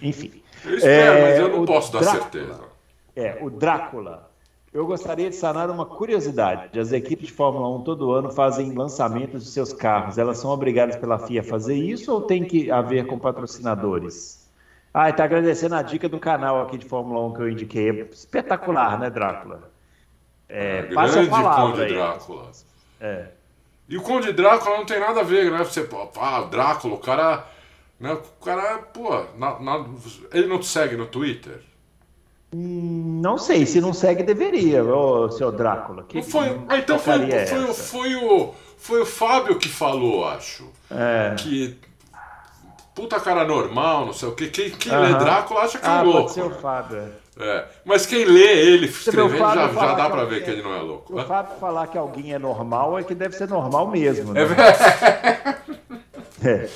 [0.00, 0.42] Enfim.
[0.64, 2.60] Eu espero, é, mas eu não posso dar Drácula, certeza.
[3.14, 4.30] É, o Drácula.
[4.72, 6.78] Eu gostaria de sanar uma curiosidade.
[6.78, 10.18] As equipes de Fórmula 1 todo ano fazem lançamentos de seus carros.
[10.18, 14.45] Elas são obrigadas pela FIA a fazer isso ou tem que haver com patrocinadores?
[14.98, 18.08] Ah, está agradecendo a dica do canal aqui de Fórmula 1 que eu indiquei.
[18.10, 19.70] Espetacular, né, Drácula?
[20.48, 22.50] É, é passa a palavra Conde Drácula.
[22.98, 23.26] É.
[23.90, 25.58] E o Conde Drácula não tem nada a ver, né?
[25.58, 25.86] Você,
[26.18, 27.44] ah, Drácula, o cara.
[28.00, 29.84] Né, o cara, pô, na, na,
[30.32, 31.60] ele não te segue no Twitter?
[32.54, 36.04] Hum, não sei, se não segue, deveria, ô seu Drácula.
[36.04, 40.66] Que, foi, ah, então foi, foi, foi, o, foi o Fábio que falou, acho.
[40.90, 41.34] É.
[41.36, 41.78] Que
[42.96, 44.48] puta cara normal, não sei o que.
[44.48, 46.22] Quem, quem lê Drácula acha que é ah, louco.
[46.22, 47.12] Pode ser o Fábio.
[47.38, 47.46] É.
[47.46, 47.68] é.
[47.84, 51.14] Mas quem lê ele escrevendo já, já dá pra ver que ele não é louco.
[51.14, 54.32] O Fábio falar que alguém é normal é que deve ser normal mesmo.
[54.32, 54.40] Né?
[56.42, 56.48] É.
[56.48, 56.68] é.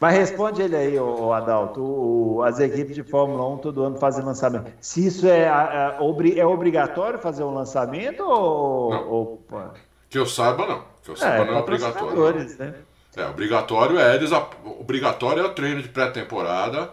[0.00, 1.80] Mas responde ele aí, o Adalto.
[1.80, 4.72] O, as equipes de Fórmula 1 todo ano fazem lançamento.
[4.80, 5.96] Se isso é, é,
[6.40, 9.46] é obrigatório fazer um lançamento ou, ou...
[10.10, 10.82] Que eu saiba, não.
[11.02, 12.56] Que eu saiba, é, não é obrigatório.
[12.58, 12.74] Né?
[13.16, 14.30] É, obrigatório é, eles,
[14.62, 16.90] obrigatório é o treino de pré-temporada.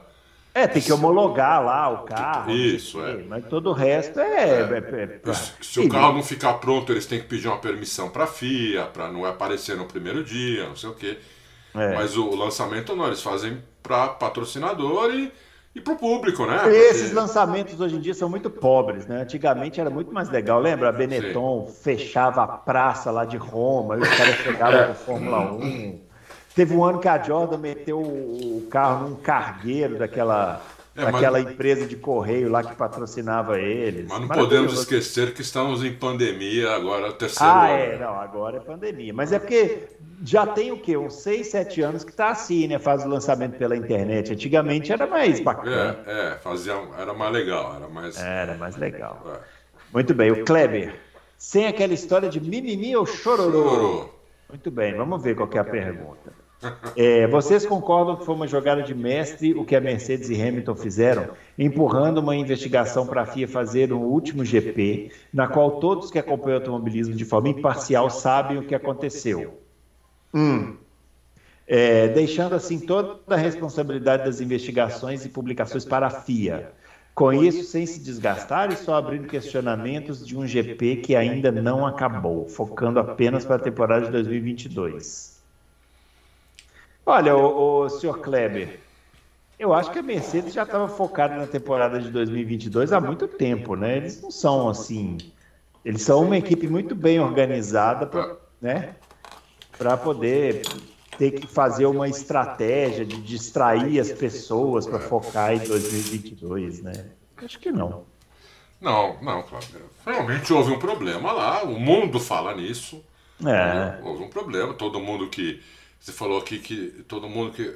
[0.55, 2.51] É, tem que homologar lá o carro.
[2.51, 3.23] Isso, é.
[3.27, 4.49] Mas todo o resto é.
[4.49, 4.61] é.
[4.61, 8.09] é, é se, se o carro não ficar pronto, eles têm que pedir uma permissão
[8.09, 11.17] para a FIA, para não aparecer no primeiro dia, não sei o quê.
[11.75, 11.95] É.
[11.95, 15.31] Mas o lançamento não, eles fazem para patrocinador e,
[15.75, 16.59] e para o público, né?
[16.59, 16.77] Porque...
[16.77, 19.23] Esses lançamentos hoje em dia são muito pobres, né?
[19.23, 20.59] Antigamente era muito mais legal.
[20.59, 20.89] Lembra?
[20.89, 21.73] A Benetton Sim.
[21.83, 26.12] fechava a praça lá de Roma, e os caras chegavam com Fórmula 1.
[26.55, 30.61] Teve um ano que a Jordan meteu o carro num cargueiro daquela,
[30.95, 31.51] é, daquela mas...
[31.51, 34.07] empresa de correio lá que patrocinava eles.
[34.07, 37.73] Mas não podemos esquecer que estamos em pandemia agora, o terceiro ah, ano.
[37.73, 39.11] Ah, é, não, agora é pandemia.
[39.11, 39.87] Mas é porque
[40.23, 40.95] já tem o quê?
[40.95, 42.77] Uns 6, 7 anos que está assim, né?
[42.77, 44.31] Faz o lançamento pela internet.
[44.31, 45.99] Antigamente era mais bacana.
[46.05, 48.17] É, é fazia, era mais legal, era mais.
[48.21, 49.25] Era mais legal.
[49.25, 49.39] É.
[49.91, 50.99] Muito bem, o Kleber.
[51.35, 53.51] Sem aquela história de mimimi ou chororô.
[53.51, 54.09] chororô.
[54.49, 56.42] Muito bem, vamos ver qual é a pergunta.
[56.95, 60.75] É, vocês concordam que foi uma jogada de mestre o que a Mercedes e Hamilton
[60.75, 66.19] fizeram, empurrando uma investigação para a FIA fazer um último GP, na qual todos que
[66.19, 69.59] acompanham o automobilismo de forma imparcial sabem o que aconteceu?
[70.33, 70.77] Hum.
[71.65, 76.71] É, deixando assim toda a responsabilidade das investigações e publicações para a FIA.
[77.15, 81.85] Com isso, sem se desgastar e só abrindo questionamentos de um GP que ainda não
[81.85, 85.32] acabou, focando apenas para a temporada de 2022.
[87.05, 88.79] Olha, o, o senhor Kleber,
[89.59, 93.75] eu acho que a Mercedes já estava focada na temporada de 2022 há muito tempo,
[93.75, 93.97] né?
[93.97, 95.17] Eles não são assim.
[95.83, 98.95] Eles são uma equipe muito bem organizada, pra, né?
[99.77, 100.61] Para poder
[101.17, 107.11] ter que fazer uma estratégia de distrair as pessoas para focar em 2022, né?
[107.37, 108.05] Acho que não.
[108.79, 109.65] Não, não, claro.
[110.05, 113.03] Realmente houve um problema lá, o mundo fala nisso.
[113.45, 114.01] É.
[114.03, 115.61] Houve um problema, todo mundo que
[116.03, 117.73] você falou aqui que todo mundo que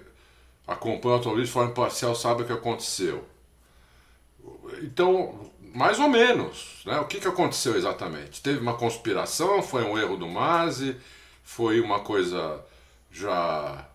[0.68, 3.24] acompanha o automobilismo de forma imparcial sabe o que aconteceu.
[4.84, 7.00] Então, mais ou menos, né?
[7.00, 8.42] O que, que aconteceu exatamente?
[8.42, 9.64] Teve uma conspiração?
[9.64, 10.98] Foi um erro do Masi?
[11.42, 12.60] Foi uma coisa
[13.10, 13.88] já...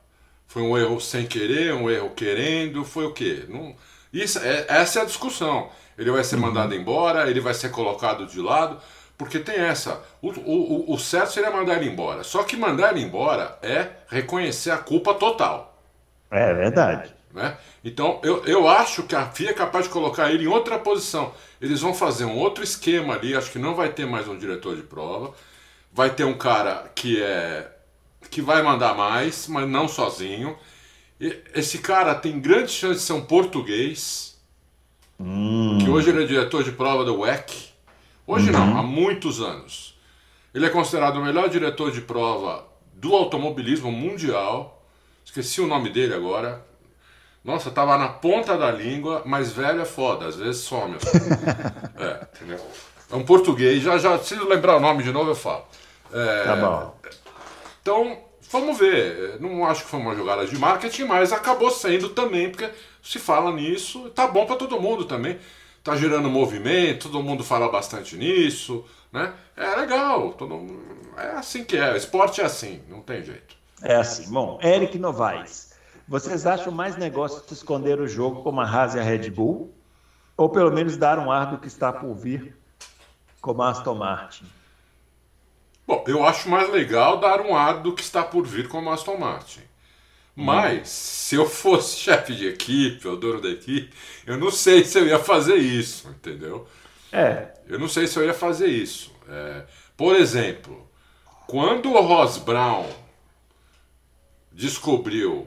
[0.46, 2.86] Foi um erro sem querer, um erro querendo?
[2.86, 3.44] Foi o quê?
[3.50, 3.76] Não...
[4.10, 5.70] Isso, é, essa é a discussão.
[5.98, 6.42] Ele vai ser uhum.
[6.42, 8.80] mandado embora, ele vai ser colocado de lado.
[9.16, 10.02] Porque tem essa.
[10.20, 12.24] O, o, o certo seria mandar ele embora.
[12.24, 15.78] Só que mandar ele embora é reconhecer a culpa total.
[16.30, 17.14] É verdade.
[17.32, 17.56] Né?
[17.84, 21.32] Então, eu, eu acho que a FIA é capaz de colocar ele em outra posição.
[21.60, 23.34] Eles vão fazer um outro esquema ali.
[23.34, 25.34] Acho que não vai ter mais um diretor de prova.
[25.92, 27.70] Vai ter um cara que é.
[28.30, 30.56] que vai mandar mais, mas não sozinho.
[31.20, 34.40] E esse cara tem grande chance de ser um português.
[35.18, 35.78] Hum.
[35.80, 37.71] Que hoje ele é diretor de prova do WEC.
[38.26, 38.52] Hoje uhum.
[38.52, 39.98] não, há muitos anos.
[40.54, 44.84] Ele é considerado o melhor diretor de prova do automobilismo mundial.
[45.24, 46.64] Esqueci o nome dele agora.
[47.44, 50.96] Nossa, tava na ponta da língua, mas velho é foda, às vezes some.
[51.98, 52.60] é, entendeu?
[53.10, 55.64] É um português, já já preciso lembrar o nome de novo, eu falo.
[56.12, 56.96] É, tá bom.
[57.80, 58.18] Então,
[58.52, 59.40] Vamos ver.
[59.40, 62.68] Não acho que foi uma jogada de marketing, mas acabou sendo também, porque
[63.02, 65.38] se fala nisso, tá bom para todo mundo também.
[65.82, 69.34] Tá gerando movimento, todo mundo fala bastante nisso, né?
[69.56, 70.54] É legal, todo
[71.16, 71.96] é assim que é.
[71.96, 73.56] Esporte é assim, não tem jeito.
[73.82, 74.30] É assim.
[74.32, 75.74] Bom, Eric Novaes,
[76.06, 79.74] vocês acham mais negócio de esconder o jogo como a Haas e a Red Bull?
[80.36, 82.56] Ou pelo menos dar um ar do que está por vir
[83.40, 84.46] como a Aston Martin?
[85.86, 88.94] Bom, eu acho mais legal dar um ar do que está por vir como a
[88.94, 89.62] Aston Martin.
[90.34, 90.84] Mas, hum.
[90.84, 93.92] se eu fosse chefe de equipe, ou dono da equipe,
[94.26, 96.66] eu não sei se eu ia fazer isso, entendeu?
[97.12, 97.52] É.
[97.68, 99.12] Eu não sei se eu ia fazer isso.
[99.28, 99.64] É,
[99.96, 100.88] por exemplo,
[101.46, 102.88] quando o Ross Brown
[104.50, 105.46] descobriu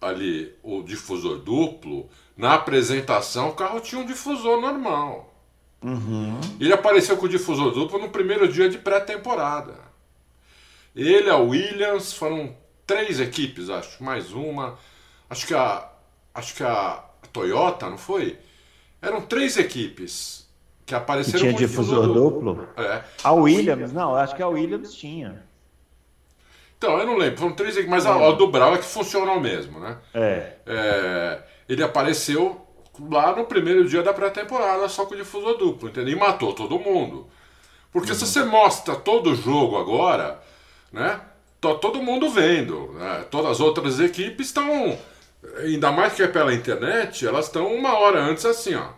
[0.00, 5.34] ali o difusor duplo, na apresentação o carro tinha um difusor normal.
[5.82, 6.40] Uhum.
[6.58, 9.74] Ele apareceu com o difusor duplo no primeiro dia de pré-temporada.
[10.94, 12.56] Ele, a Williams, foram
[12.86, 14.78] três equipes, acho, mais uma.
[15.28, 15.88] Acho que a,
[16.34, 18.38] acho que a Toyota, não foi?
[19.00, 20.48] Eram três equipes
[20.86, 22.54] que apareceram que tinha difusor, difusor duplo.
[22.54, 22.82] duplo.
[22.82, 23.02] É.
[23.22, 25.42] A Williams, não, acho que a Williams tinha.
[26.76, 29.40] Então, eu não lembro, foram três equipes, mas a, a do Brau é que funcionou
[29.40, 29.98] mesmo, né?
[30.12, 30.56] É.
[30.66, 32.60] é ele apareceu
[33.10, 36.14] lá no primeiro dia da pré-temporada só com o difusor duplo, entendeu?
[36.14, 37.26] E matou todo mundo.
[37.90, 38.18] Porque uhum.
[38.18, 40.40] se você mostra todo o jogo agora,
[40.92, 41.20] né?
[41.64, 42.92] Tá todo mundo vendo.
[42.92, 43.24] Né?
[43.30, 44.98] Todas as outras equipes estão,
[45.58, 48.88] ainda mais que é pela internet, elas estão uma hora antes assim, ó.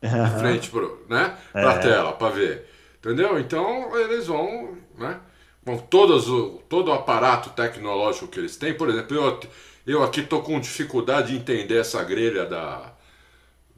[0.00, 1.34] De frente pro, né?
[1.50, 1.78] pra é.
[1.78, 2.68] tela, para ver.
[2.98, 3.38] Entendeu?
[3.38, 5.18] Então eles vão, né?
[5.64, 8.74] Com todos o, todo o aparato tecnológico que eles têm.
[8.74, 9.40] Por exemplo, eu,
[9.86, 12.92] eu aqui tô com dificuldade de entender essa grelha da,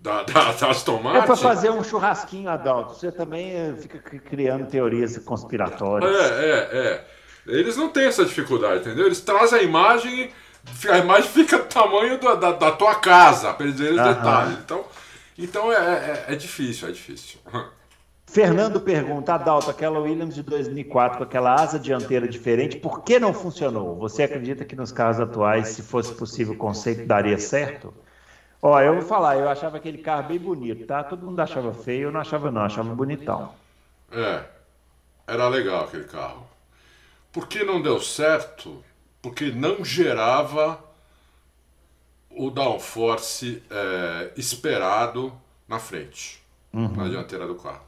[0.01, 1.23] da, da, das tomates.
[1.23, 2.95] É para fazer um churrasquinho, Adalto.
[2.95, 6.11] Você também eh, fica criando teorias conspiratórias.
[6.15, 7.05] É, é, é.
[7.51, 9.07] Eles não têm essa dificuldade, entendeu?
[9.07, 10.31] Eles trazem a imagem,
[10.89, 14.59] a imagem fica do tamanho da, da, da tua casa, para eles verem os detalhes.
[14.59, 14.85] Então,
[15.39, 17.39] então é, é, é difícil, é difícil.
[18.31, 23.35] Fernando pergunta, Adalto, aquela Williams de 2004 com aquela asa dianteira diferente, por que não
[23.35, 23.97] funcionou?
[23.97, 27.93] Você acredita que nos carros atuais, se fosse possível o conceito, daria certo?
[28.63, 31.03] Ó, eu vou falar, eu achava aquele carro bem bonito, tá?
[31.03, 33.53] Todo mundo achava feio, eu não achava não, achava bonitão.
[34.13, 34.45] É,
[35.27, 36.50] era legal aquele carro.
[37.33, 38.83] Por que não deu certo?
[39.23, 40.83] Porque não gerava
[42.31, 45.33] o downforce é, esperado
[45.69, 46.97] na frente, uhum.
[46.97, 47.85] na dianteira do carro.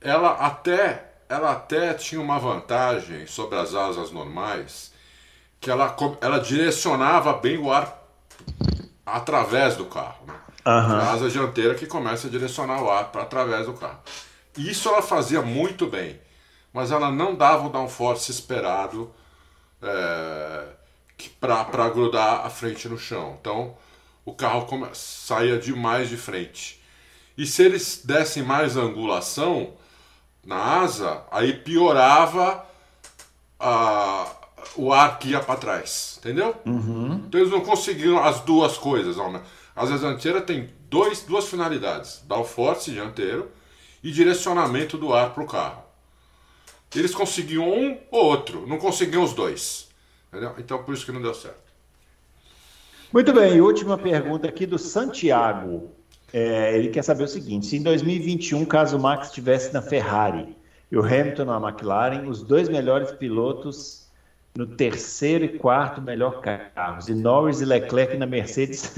[0.00, 4.92] Ela até, ela até tinha uma vantagem sobre as asas normais,
[5.60, 7.98] que ela, ela direcionava bem o ar
[9.04, 10.24] através do carro.
[10.26, 10.34] Né?
[10.66, 10.72] Uhum.
[10.72, 14.00] A asa dianteira que começa a direcionar o ar para através do carro.
[14.56, 16.20] Isso ela fazia muito bem,
[16.78, 19.10] mas ela não dava o downforce esperado
[19.82, 20.64] é,
[21.40, 23.36] para grudar a frente no chão.
[23.40, 23.74] Então
[24.24, 26.80] o carro come, saía demais de frente.
[27.36, 29.72] E se eles dessem mais angulação
[30.46, 32.64] na asa, aí piorava
[33.58, 34.28] a,
[34.76, 36.54] o ar que ia para trás, entendeu?
[36.64, 37.24] Uhum.
[37.26, 39.18] Então eles não conseguiram as duas coisas.
[39.18, 39.42] Ó, né?
[39.74, 43.50] As dianteiras tem dois, duas finalidades: downforce dianteiro
[44.00, 45.87] e direcionamento do ar para o carro.
[46.94, 49.88] Eles conseguiam um ou outro, não conseguiam os dois.
[50.28, 50.54] Entendeu?
[50.58, 51.68] Então por isso que não deu certo.
[53.12, 55.90] Muito bem, última pergunta aqui do Santiago.
[56.32, 60.56] É, ele quer saber o seguinte: se em 2021, caso o Max estivesse na Ferrari
[60.90, 64.06] e o Hamilton na McLaren, os dois melhores pilotos
[64.54, 68.92] no terceiro e quarto melhor carros, e Norris e Leclerc na Mercedes,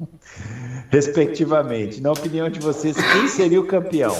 [0.90, 2.00] respectivamente.
[2.00, 4.16] Na opinião de vocês, quem seria o campeão?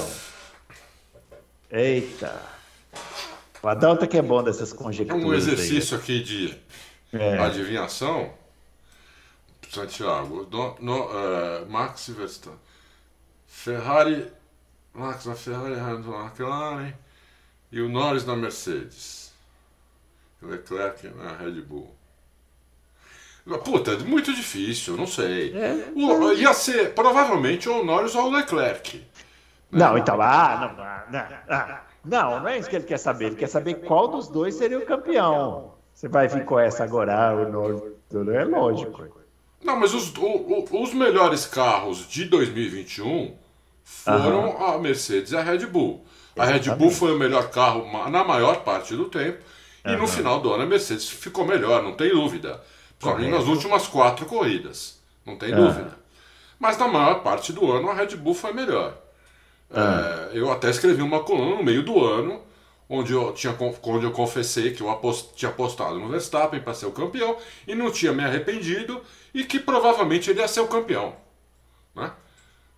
[1.71, 2.52] Eita!
[3.63, 5.25] O Adalto que é bom dessas conjecturas.
[5.25, 6.03] Um exercício aí.
[6.03, 6.59] aqui de
[7.13, 7.39] é.
[7.39, 8.33] adivinhação.
[9.71, 12.59] Santiago, no, no, uh, Max Verstappen,
[13.47, 14.31] Ferrari,
[14.93, 16.93] Max na Ferrari, Hamilton na McLaren
[17.71, 19.33] e o Norris na Mercedes.
[20.43, 21.95] Leclerc na Red Bull.
[23.65, 25.57] Puta, muito difícil, não sei.
[25.57, 28.99] É, o, ia ser provavelmente o Norris ou o Leclerc.
[28.99, 29.05] Né?
[29.71, 33.27] Não, então, ah, não, ah, não, ah, não, não é isso que ele quer saber.
[33.27, 35.75] Ele quer saber qual dos dois seria o campeão.
[35.95, 37.83] Você vai vir com essa agora, ah, o Norris,
[38.35, 39.07] é lógico.
[39.63, 43.37] Não, mas os, o, os melhores carros de 2021
[43.85, 46.05] foram a Mercedes e a Red Bull.
[46.37, 49.45] A Red Bull foi o melhor carro na maior parte do tempo
[49.85, 52.61] e no final do ano a Mercedes ficou melhor, não tem dúvida.
[52.99, 55.99] Principalmente nas últimas quatro corridas, não tem dúvida.
[56.59, 58.97] Mas na maior parte do ano a Red Bull foi melhor.
[59.75, 62.41] É, eu até escrevi uma coluna no meio do ano
[62.89, 66.87] onde eu, tinha, onde eu confessei que eu apost, tinha apostado no Verstappen para ser
[66.87, 69.01] o campeão e não tinha me arrependido
[69.33, 71.15] e que provavelmente ele ia ser o campeão.
[71.95, 72.13] Né?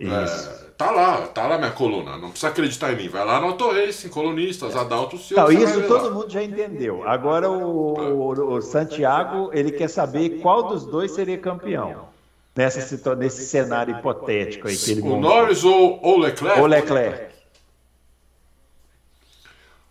[0.01, 2.17] É, tá lá, tá lá minha coluna.
[2.17, 3.09] Não precisa acreditar em mim.
[3.09, 5.45] Vai lá no Auto Racing, colunistas, Adalto Silva.
[5.45, 7.07] Não, isso todo mundo já entendeu.
[7.09, 12.14] Agora o, o, o, Santiago ele quer saber qual dos dois seria campeão.
[12.57, 16.61] Nessa, nesse cenário hipotético aí que ele O Norris ou o Leclerc?
[16.61, 17.35] O Leclerc.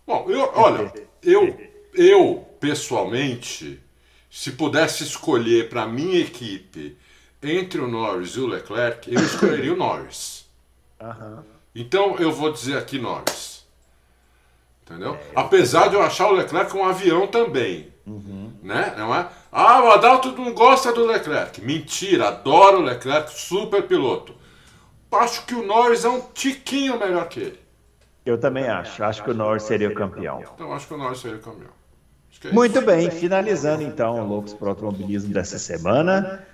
[0.06, 0.92] Bom, eu, olha,
[1.22, 1.58] eu,
[1.94, 3.80] eu pessoalmente,
[4.30, 6.96] se pudesse escolher para minha equipe
[7.42, 10.46] entre o Norris e o Leclerc, eu escolheria o Norris.
[11.00, 11.42] Uhum.
[11.74, 13.53] Então eu vou dizer aqui Norris.
[14.84, 15.14] Entendeu?
[15.14, 17.92] É, Apesar de eu achar o Leclerc um avião também.
[18.06, 18.52] Uhum.
[18.62, 18.94] Né?
[18.98, 19.26] Não é?
[19.50, 21.60] Ah, o Adalto não gosta do Leclerc.
[21.62, 24.34] Mentira, adoro o Leclerc, super piloto.
[25.10, 27.60] Acho que o Norris é um tiquinho melhor que ele.
[28.26, 29.02] Eu também acho.
[29.02, 30.42] Acho que o Norris seria o campeão.
[30.54, 31.70] Então acho que o Norris seria o campeão.
[32.44, 36.44] É Muito bem, finalizando então o Loucos para o Automobilismo dessa semana.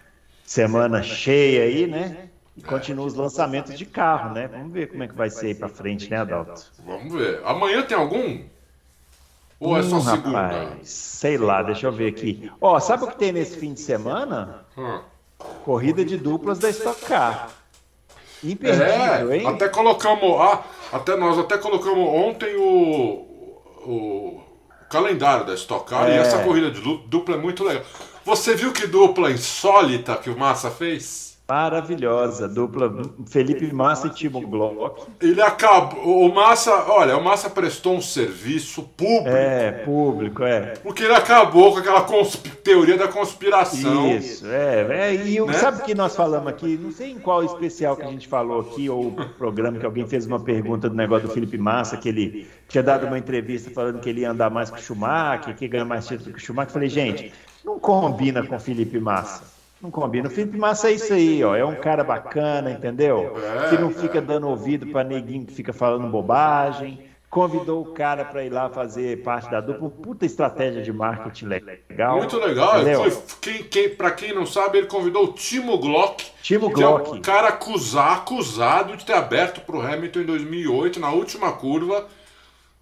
[0.45, 2.30] Semana cheia aí, né?
[2.57, 4.49] E continua os lançamentos de carro, né?
[4.49, 6.63] Vamos ver como é que vai ser aí para frente, né, Adalto?
[6.85, 7.41] Vamos ver.
[7.45, 8.43] Amanhã tem algum?
[9.61, 10.41] Ou é só hum, segunda?
[10.41, 12.51] Rapaz, sei lá, deixa eu ver aqui.
[12.61, 14.65] Ó, oh, sabe o que tem nesse fim de semana?
[14.77, 15.01] Hum.
[15.65, 17.51] Corrida de duplas da Stock Car.
[18.43, 19.47] Imperdível, é, hein?
[19.47, 23.27] Até colocamos, ah, até nós até colocamos ontem o,
[23.87, 24.43] o
[24.89, 26.17] calendário da Stock Car é.
[26.17, 27.85] e essa corrida de dupla é muito legal.
[28.25, 31.30] Você viu que dupla insólita que o Massa fez?
[31.51, 35.03] Maravilhosa, dupla Felipe Massa e Timo Glock.
[35.21, 36.25] Ele acabou.
[36.25, 39.29] O Massa, olha, o Massa prestou um serviço público.
[39.29, 40.75] É, público, é.
[40.81, 42.07] Porque ele acabou com aquela
[42.63, 44.13] teoria da conspiração.
[44.13, 45.09] Isso, é.
[45.11, 45.53] é e né?
[45.55, 46.79] sabe o que nós falamos aqui?
[46.81, 50.27] Não sei em qual especial que a gente falou aqui, ou programa que alguém fez
[50.27, 54.09] uma pergunta do negócio do Felipe Massa, que ele tinha dado uma entrevista falando que
[54.09, 56.71] ele ia andar mais que o Schumacher, que ia ganhar mais título que o Schumacher.
[56.71, 57.33] Eu falei, gente,
[57.65, 59.59] não combina com o Felipe Massa.
[59.81, 60.29] Não combina.
[60.29, 61.57] O Felipe Massa é isso aí, ó.
[61.57, 63.35] É um cara bacana, entendeu?
[63.71, 67.09] Que não fica dando ouvido para neguinho que fica falando bobagem.
[67.31, 69.89] Convidou o cara para ir lá fazer parte da dupla.
[69.89, 72.19] Puta estratégia de marketing legal.
[72.19, 72.83] Muito legal.
[72.83, 76.27] Foi, quem, quem, para quem não sabe, ele convidou o Timo Glock.
[76.43, 77.09] Timo Glock.
[77.09, 81.53] É um cara acusado, acusado de ter aberto para o Hamilton em 2008, na última
[81.53, 82.07] curva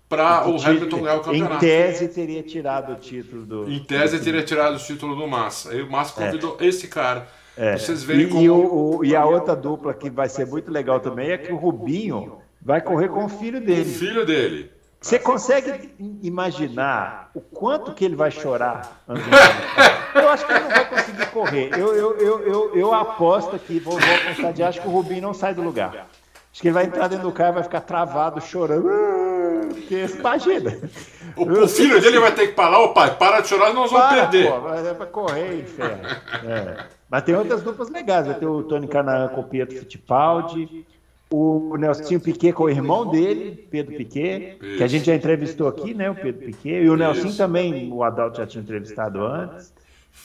[0.09, 1.54] para o Hamilton ganhar o campeonato.
[1.56, 3.70] Em tese teria tirado o título do.
[3.70, 5.70] Em tese teria tirado o título do Massa.
[5.70, 6.26] Aí o Massa é.
[6.26, 6.66] convidou é.
[6.66, 7.28] esse cara.
[7.56, 7.76] É.
[7.76, 8.42] Vocês verem e, como...
[8.42, 11.56] e, o, e a outra dupla que vai ser muito legal também é que o
[11.56, 13.82] Rubinho vai correr com o filho dele.
[13.82, 14.70] O filho dele.
[15.00, 19.04] Você consegue imaginar o quanto que ele vai chorar?
[20.14, 21.70] Eu acho que ele não vai conseguir correr.
[21.74, 25.22] Eu, eu, eu, eu, eu aposto aqui, vou, vou apostar de acho que o Rubinho
[25.22, 26.09] não sai do lugar.
[26.50, 28.88] Acho que ele vai entrar dentro do carro e vai ficar travado, chorando.
[29.66, 30.78] Porque imagina.
[31.36, 34.06] O, o filho dele vai ter que parar, ô pai, para de chorar, nós vamos
[34.06, 34.50] para, perder.
[34.50, 36.09] Pô, é pra correr, inferno.
[36.44, 36.84] É.
[37.11, 38.26] Mas tem outras duplas legais.
[38.26, 40.86] Vai ter o Tony Canaan com o Pietro Fittipaldi,
[41.30, 45.94] o Nelson Piquet com o irmão dele, Pedro Piquet, que a gente já entrevistou aqui,
[45.94, 46.11] né?
[46.11, 46.82] O Pedro Piquet.
[46.82, 49.72] E o Nelson também, o Adalto já tinha entrevistado antes.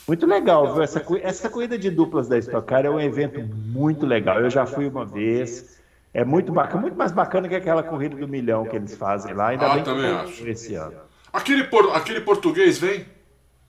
[0.08, 0.82] Muito legal, viu?
[0.82, 4.40] Essa, essa corrida de duplas da Stock Car é um evento muito legal.
[4.40, 5.73] Eu já fui uma vez.
[6.14, 9.48] É muito bacana, muito mais bacana que aquela corrida do milhão que eles fazem lá.
[9.48, 10.48] Ainda ah, bem também acho.
[10.48, 10.96] esse ano.
[11.32, 13.06] Aquele, por, aquele português vem?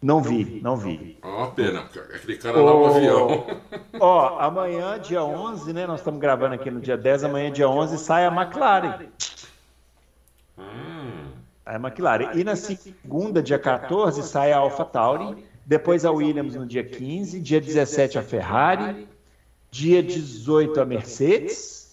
[0.03, 1.17] Não vi, não vi.
[1.23, 3.47] É uma pena, aquele cara lá no avião.
[3.99, 5.87] Ó, amanhã, dia 11, né?
[5.87, 9.07] Nós estamos gravando aqui no dia 10, amanhã, dia 11, sai a McLaren.
[10.59, 11.31] Hum.
[11.65, 12.33] A McLaren.
[12.35, 15.43] E na segunda, dia 14, sai a AlphaTauri.
[15.65, 17.41] Depois a Williams no dia 15.
[17.41, 19.09] Dia 17, a Ferrari.
[19.71, 21.84] Dia 18, a Mercedes.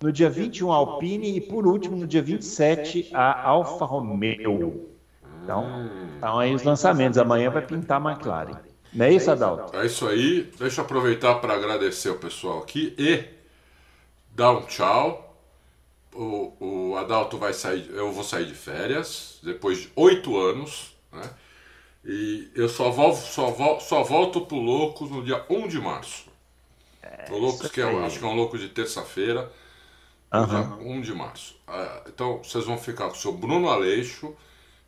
[0.00, 4.90] No dia 21, a Alpine e por último, no dia 27, a Alfa Romeo.
[5.42, 7.18] Então, estão aí os lançamentos.
[7.18, 8.58] Amanhã vai pintar a McLaren.
[8.92, 9.76] Não é isso, Adalto?
[9.76, 10.50] É isso aí.
[10.58, 13.24] Deixa eu aproveitar para agradecer o pessoal aqui e
[14.34, 15.22] dar um tchau.
[16.14, 21.28] O, o Adalto vai sair, eu vou sair de férias depois de oito anos, né?
[22.02, 26.24] E eu só volto, só volto, só volto pro Loucos no dia 1 de março.
[27.02, 29.50] É, o Loucos, que é, acho que é um louco de terça-feira.
[30.32, 30.98] Uhum.
[30.98, 31.56] 1 de março.
[31.66, 34.34] Ah, então vocês vão ficar com o seu Bruno Aleixo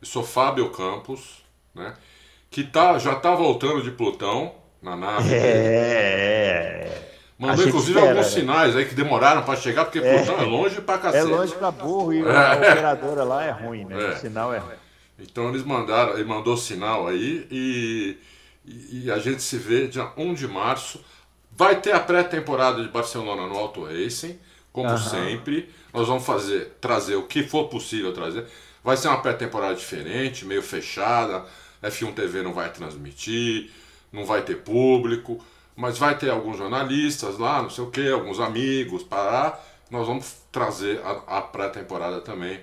[0.01, 1.43] e o seu Fábio Campos,
[1.73, 1.93] né?
[2.49, 5.33] Que tá, já tá voltando de Plutão na nave.
[5.33, 7.09] É.
[7.37, 8.41] Mandou inclusive espera, alguns né?
[8.41, 10.17] sinais aí que demoraram para chegar, porque é.
[10.17, 11.25] Plutão é longe pra cacete.
[11.25, 12.35] É longe pra burro e é.
[12.35, 13.95] a operadora lá é ruim, né?
[13.97, 14.09] É.
[14.09, 14.75] O sinal é ruim.
[15.17, 18.17] Então eles mandaram, ele mandou sinal aí e,
[18.65, 21.03] e, a gente se vê dia 1 de março.
[21.51, 24.39] Vai ter a pré-temporada de Barcelona no Auto Racing
[24.79, 24.97] como uhum.
[24.97, 25.69] sempre.
[25.93, 28.45] Nós vamos fazer, trazer o que for possível trazer.
[28.81, 31.43] Vai ser uma pré-temporada diferente, meio fechada.
[31.83, 33.71] F1 TV não vai transmitir,
[34.11, 35.43] não vai ter público,
[35.75, 40.35] mas vai ter alguns jornalistas lá, não sei o que, alguns amigos, para nós vamos
[40.51, 42.61] trazer a, a pré-temporada também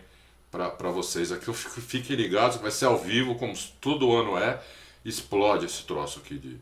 [0.50, 1.52] para vocês aqui.
[1.52, 4.58] Fiquem ligados, vai ser ao vivo, como todo ano é.
[5.04, 6.56] Explode esse troço aqui de.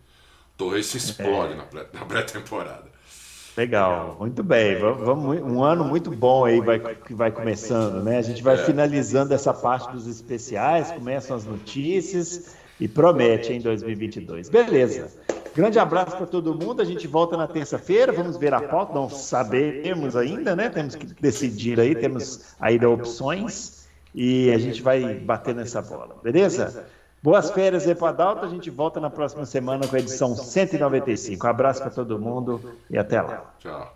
[0.57, 1.57] Torre se explode é.
[1.93, 2.94] na pré-temporada.
[3.57, 4.79] Legal, muito bem.
[4.79, 8.19] Vamos, um ano muito bom aí vai, que vai começando, né?
[8.19, 8.59] A gente vai é.
[8.59, 14.49] finalizando essa parte dos especiais, começam as notícias e promete em 2022.
[14.49, 15.09] Beleza.
[15.55, 16.83] Grande abraço para todo mundo.
[16.83, 18.13] A gente volta na terça-feira.
[18.13, 18.93] Vamos ver a pauta.
[18.93, 20.69] Não sabemos ainda, né?
[20.69, 21.95] Temos que decidir aí.
[21.95, 26.17] Temos ainda opções e a gente vai bater nessa bola.
[26.25, 26.85] Beleza?
[27.25, 28.45] Boas férias aí para Adalto.
[28.45, 31.47] A gente volta na próxima semana com a edição 195.
[31.47, 32.61] Um abraço para todo mundo
[32.91, 33.55] e até lá.
[33.59, 33.94] Tchau.